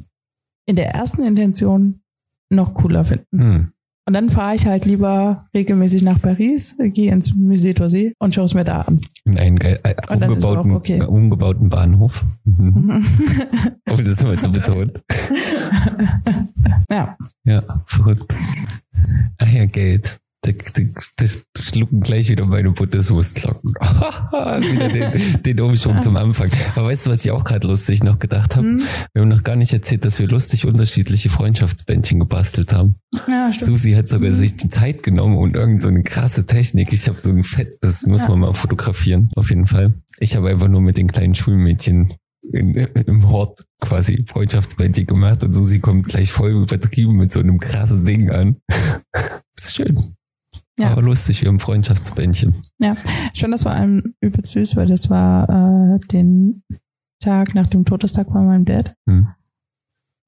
[0.65, 2.01] in der ersten Intention
[2.49, 3.39] noch cooler finden.
[3.39, 3.72] Hm.
[4.05, 8.45] Und dann fahre ich halt lieber regelmäßig nach Paris, gehe ins Musée d'Orsay und schaue
[8.45, 8.99] es mir da an.
[9.23, 10.97] In einen geil, äh, ist umgebauten, auch okay.
[10.99, 12.25] äh, umgebauten Bahnhof.
[12.43, 13.05] Mhm.
[13.89, 14.91] Um das mal zu betonen.
[16.89, 18.33] ja, Ja, verrückt.
[19.37, 20.19] Ah ja, Geld.
[20.43, 23.71] Das, das, das schlucken gleich wieder meine Buddhismusglocken.
[23.79, 26.49] wieder den, den Umschwung zum Anfang.
[26.75, 28.67] Aber weißt du, was ich auch gerade lustig noch gedacht habe?
[28.67, 28.81] Hm.
[29.13, 32.95] Wir haben noch gar nicht erzählt, dass wir lustig unterschiedliche Freundschaftsbändchen gebastelt haben.
[33.27, 33.67] ja stimmt.
[33.71, 34.35] Susi hat sogar Mhm.
[34.35, 36.91] sich die Zeit genommen und irgend so eine krasse Technik.
[36.91, 38.29] Ich habe so ein Fett, das muss Ja.
[38.29, 39.93] man mal fotografieren, auf jeden Fall.
[40.19, 42.13] Ich habe einfach nur mit den kleinen Schulmädchen
[42.51, 47.59] in, im Hort quasi Freundschaftsbändchen gemacht und Susi kommt gleich voll übertrieben mit so einem
[47.59, 48.57] krassen Ding an.
[49.57, 50.15] ist schön.
[50.79, 50.91] Ja.
[50.91, 52.61] Aber lustig, wir haben Freundschaftsbändchen.
[53.33, 56.63] Ich fand das vor allem übelst süß, weil das war äh, den
[57.19, 58.95] Tag nach dem Todestag von meinem Dad.
[59.07, 59.27] Hm.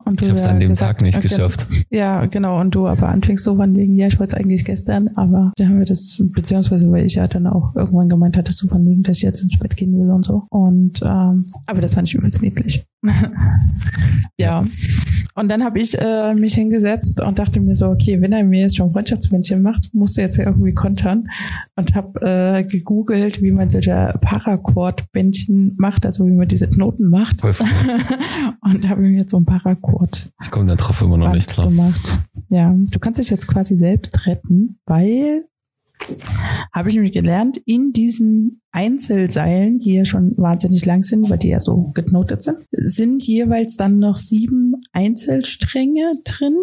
[0.06, 1.28] Und Ich du habe es ja an dem gesagt- Tag nicht okay.
[1.28, 1.66] geschafft.
[1.90, 2.60] Ja, genau.
[2.62, 5.70] Und du aber anfängst so von wegen, ja, ich wollte es eigentlich gestern, aber dann
[5.70, 9.04] haben wir das, beziehungsweise weil ich ja dann auch irgendwann gemeint hatte, so von wegen,
[9.04, 10.44] dass ich jetzt ins Bett gehen will und so.
[10.50, 12.86] Und ähm, aber das fand ich übelst niedlich.
[14.38, 14.64] ja.
[15.38, 18.62] Und dann habe ich äh, mich hingesetzt und dachte mir so, okay, wenn er mir
[18.62, 21.26] jetzt schon Freundschaftsmännchen macht, musst du jetzt ja irgendwie kontern.
[21.76, 27.44] Und habe äh, gegoogelt, wie man solche Paracord-Bändchen macht, also wie man diese Knoten macht.
[28.64, 29.95] Und habe mir jetzt so ein Paracord
[30.42, 31.68] Ich komme da drauf immer noch nicht drauf.
[31.70, 32.24] gemacht.
[32.50, 35.46] Ja, du kannst dich jetzt quasi selbst retten, weil
[36.74, 41.48] habe ich nämlich gelernt, in diesen Einzelseilen, die ja schon wahnsinnig lang sind, weil die
[41.50, 46.56] ja so geknotet sind, sind jeweils dann noch sieben Einzelstränge drin.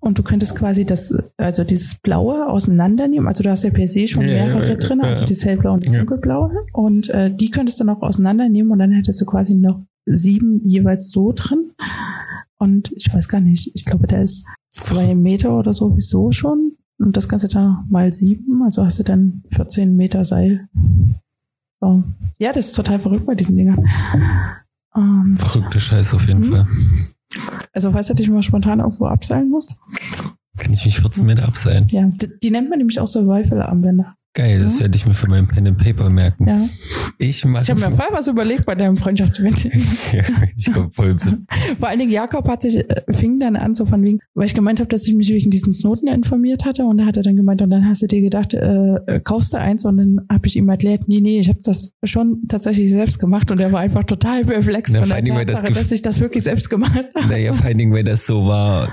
[0.00, 3.26] Und du könntest quasi das, also dieses Blaue auseinandernehmen.
[3.26, 5.26] Also du hast ja per se schon Ja, ja, mehrere ja, drin, also ja.
[5.26, 5.98] das hellblaue und das Ja.
[6.00, 6.50] dunkelblaue.
[6.72, 11.10] Und äh, die könntest du noch auseinandernehmen und dann hättest du quasi noch sieben jeweils
[11.10, 11.70] so drin.
[12.58, 16.72] Und ich weiß gar nicht, ich glaube, da ist zwei Meter oder sowieso schon.
[16.98, 20.68] Und das Ganze dann mal sieben, also hast du dann 14 Meter Seil.
[21.80, 22.02] So.
[22.38, 23.84] Ja, das ist total verrückt bei diesen Dingern.
[24.94, 26.44] Ähm, Verrückte Scheiße auf jeden Mhm.
[26.52, 26.66] Fall.
[27.74, 29.76] also falls du dich mal spontan irgendwo abseilen musst.
[30.56, 31.86] Kann ich mich 14 Meter abseilen.
[31.90, 34.16] Ja, die, die nennt man nämlich auch Survival-Armbänder.
[34.36, 34.82] Geil, das Ja.
[34.82, 36.46] werde ich mir für mein Pen and Paper merken.
[36.46, 36.68] Ja.
[37.18, 39.72] Ich Ich habe mir voll was überlegt bei deinem Freundschaftsbändchen.
[40.12, 40.22] ja,
[40.54, 41.46] ich komm voll zum
[41.80, 44.52] Vor allen Dingen Jakob hat sich, äh, fing dann an, so von wegen, weil ich
[44.52, 47.36] gemeint habe, dass ich mich wegen diesen Knoten informiert hatte und da hat er dann
[47.36, 50.46] gemeint, und dann hast du dir gedacht, äh, äh, kaufst du eins und dann habe
[50.46, 53.80] ich ihm erklärt, nee, nee, ich habe das schon tatsächlich selbst gemacht und er war
[53.80, 56.92] einfach total perplex Na, von der das Tatsache, Gef- dass ich das wirklich selbst gemacht
[57.14, 57.26] habe.
[57.28, 58.90] Naja, vor allen Dingen, weil das so war,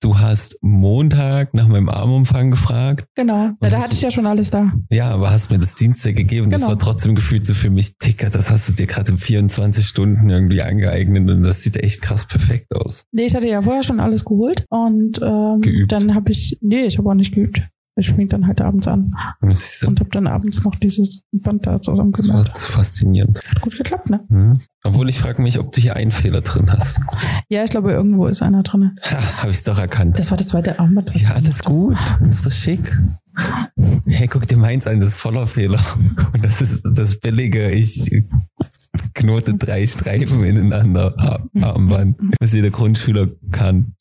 [0.00, 3.06] du hast Montag nach meinem Armumfang gefragt.
[3.14, 4.72] Genau, ja, da hatte ich ja schon alles da.
[4.90, 6.50] Ja, aber hast mir das Dienstag gegeben.
[6.50, 6.70] Das Genau.
[6.72, 10.28] war trotzdem gefühlt so für mich, Ticker, das hast du dir gerade in 24 Stunden
[10.30, 13.04] irgendwie angeeignet und das sieht echt krass perfekt aus.
[13.12, 15.92] Nee, ich hatte ja vorher schon alles geholt und ähm, Geübt.
[15.92, 17.62] dann habe ich, nee, ich habe auch nicht geübt.
[17.98, 21.78] Ich fing dann halt abends an du, und habe dann abends noch dieses Band da
[21.78, 23.42] das war faszinierend.
[23.48, 24.20] Hat gut geklappt, ne?
[24.28, 24.60] Hm.
[24.84, 27.00] Obwohl ich frage mich, ob du hier einen Fehler drin hast.
[27.48, 28.92] Ja, ich glaube, irgendwo ist einer drin.
[29.02, 30.18] Ha, Habe ich es doch erkannt.
[30.18, 31.10] Das war das zweite Armband.
[31.14, 31.98] Ja, alles gut.
[32.28, 32.96] Ist doch schick.
[34.06, 35.80] Hey, guck dir meins an, das ist voller Fehler.
[36.32, 37.70] Und das ist das Billige.
[37.70, 38.10] Ich
[39.14, 41.14] knote drei Streifen ineinander.
[41.18, 42.16] Ar- Armband.
[42.40, 43.94] Was jeder Grundschüler kann.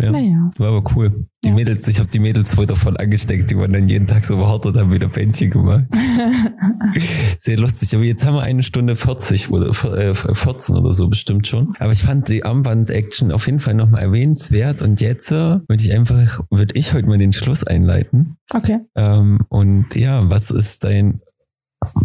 [0.00, 0.10] Ja.
[0.10, 0.50] Naja.
[0.58, 1.26] War aber cool.
[1.44, 1.54] Die Ja.
[1.54, 4.66] Mädels, ich habe die Mädels voll davon angesteckt, die waren dann jeden Tag so behaart
[4.66, 5.84] und haben wieder Bändchen gemacht.
[7.38, 7.94] Sehr lustig.
[7.94, 11.74] Aber jetzt haben wir eine Stunde 40 oder äh, 14 oder so bestimmt schon.
[11.78, 14.82] Aber ich fand die Armband-Action auf jeden Fall nochmal erwähnenswert.
[14.82, 18.36] Und jetzt äh, würde ich einfach, würde ich heute mal den Schluss einleiten.
[18.52, 18.78] Okay.
[18.94, 21.20] Ähm, und ja, was ist dein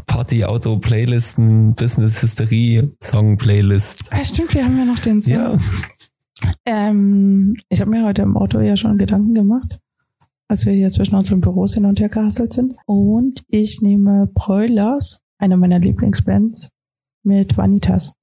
[0.07, 4.09] Party-Auto-Playlisten, Business-Hysterie-Song-Playlist?
[4.11, 5.33] Ah, stimmt, wir haben ja noch den Song.
[5.33, 5.57] Ja,
[6.65, 9.79] Ähm, ich habe mir heute im Auto ja schon Gedanken gemacht,
[10.47, 12.75] als wir hier zwischen unseren Büros hin und her gehasselt sind.
[12.85, 16.69] Und ich nehme Broilers, eine meiner Lieblingsbands,
[17.23, 18.13] mit Vanitas.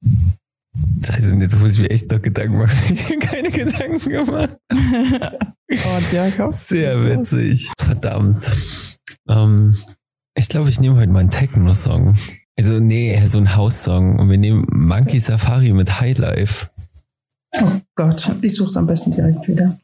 [1.08, 2.78] also jetzt muss ich mir echt noch Gedanken machen.
[2.94, 4.56] Ich habe keine Gedanken gemacht.
[4.70, 6.52] Und ja, ich hoffe.
[6.52, 7.70] Sehr witzig.
[7.78, 8.40] Verdammt.
[9.28, 9.74] Ähm,
[10.34, 12.16] ich glaube, ich nehme heute mal einen Techno-Song.
[12.56, 14.18] Also, nee, so ein House-Song.
[14.18, 16.68] Und wir nehmen Monkey Safari mit Highlife.
[17.60, 19.78] Oh Gott, ich suche es am besten direkt wieder.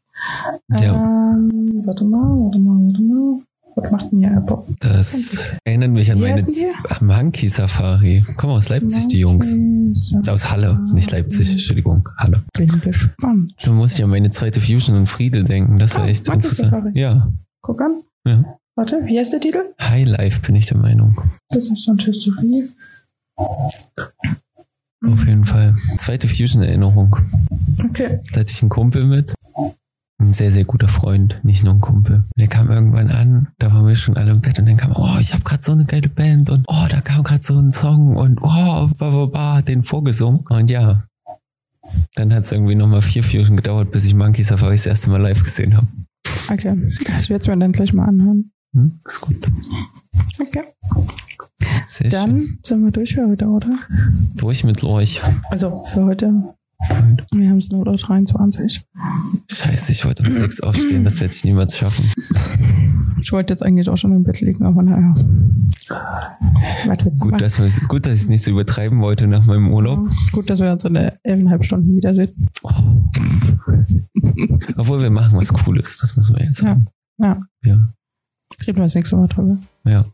[0.80, 0.94] Ja.
[0.94, 3.40] Ähm, warte mal, warte mal, warte mal.
[3.76, 4.64] Was macht denn hier Apple?
[4.80, 6.42] Das erinnert mich an Wie meine
[7.00, 8.24] Monkey Safari.
[8.36, 9.54] Kommen aus Leipzig, die Jungs.
[10.28, 12.42] Aus Halle, nicht Leipzig, Entschuldigung, Halle.
[12.54, 13.54] Bin gespannt.
[13.62, 15.78] Da muss ich an meine zweite Fusion und Friedel denken.
[15.78, 16.70] Das war Ah, echt Monkey interessant.
[16.72, 16.98] Safari.
[16.98, 17.30] Ja,
[17.62, 18.02] Guck an.
[18.26, 18.42] ja.
[18.74, 19.60] Warte, wie heißt der Titel?
[19.80, 21.20] Highlife bin ich der Meinung.
[21.50, 21.98] Das ist schon
[25.02, 25.12] Hysterie.
[25.12, 25.76] Auf jeden Fall.
[25.96, 27.16] Zweite Fusion-Erinnerung.
[27.90, 28.20] Okay.
[28.32, 29.34] Da hatte ich einen Kumpel mit.
[30.20, 32.24] Ein sehr, sehr guter Freund, nicht nur ein Kumpel.
[32.36, 35.16] Der kam irgendwann an, da waren wir schon alle im Bett und dann kam, oh,
[35.20, 38.16] ich habe gerade so eine geile Band und oh, da kam gerade so ein Song
[38.16, 40.44] und oh, ba, ba, ba, hat den vorgesungen.
[40.48, 41.04] Und ja,
[42.16, 45.22] dann hat es irgendwie nochmal vier Fusion gedauert, bis ich Monkey Safari das erste Mal
[45.22, 45.86] live gesehen habe.
[46.50, 46.76] Okay.
[46.98, 48.50] Ich werde es mir dann gleich mal anhören.
[48.74, 48.98] Hm?
[49.04, 49.48] Ist gut.
[50.40, 50.64] Okay.
[51.86, 52.10] Sehr schön.
[52.10, 53.78] Dann sind wir durch für heute, oder?
[54.36, 55.22] Durch mit Lorch.
[55.50, 56.54] Also für heute.
[57.32, 59.02] Wir haben es 0.23 Uhr.
[59.50, 62.04] Scheiße, ich wollte um sechs aufstehen, das werde ich niemals schaffen.
[63.20, 65.12] Ich wollte jetzt eigentlich auch schon im Bett liegen, aber naja.
[67.18, 67.38] Gut, machen?
[67.38, 70.08] dass gut, dass ich es nicht so übertreiben wollte nach meinem Urlaub.
[70.30, 72.30] Gut, dass wir uns in elfeinhalb Stunden wiedersehen.
[74.76, 76.86] Obwohl wir machen was Cooles, das müssen wir jetzt sagen.
[77.18, 77.42] Ja.
[77.64, 77.92] Ja.
[78.66, 79.58] Reden wir das nächste Mal drüber.
[79.84, 80.04] Ja.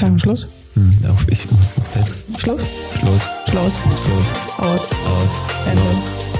[0.00, 0.18] Sagen.
[0.18, 0.46] Schluss?
[0.74, 2.06] Hm, auf, ich muss ins Bett.
[2.38, 2.64] Schluss?
[2.98, 3.28] Schluss.
[3.48, 3.78] Schluss.
[4.04, 4.34] Schluss.
[4.58, 4.88] Aus.
[5.06, 5.40] Aus.
[5.76, 6.31] Los.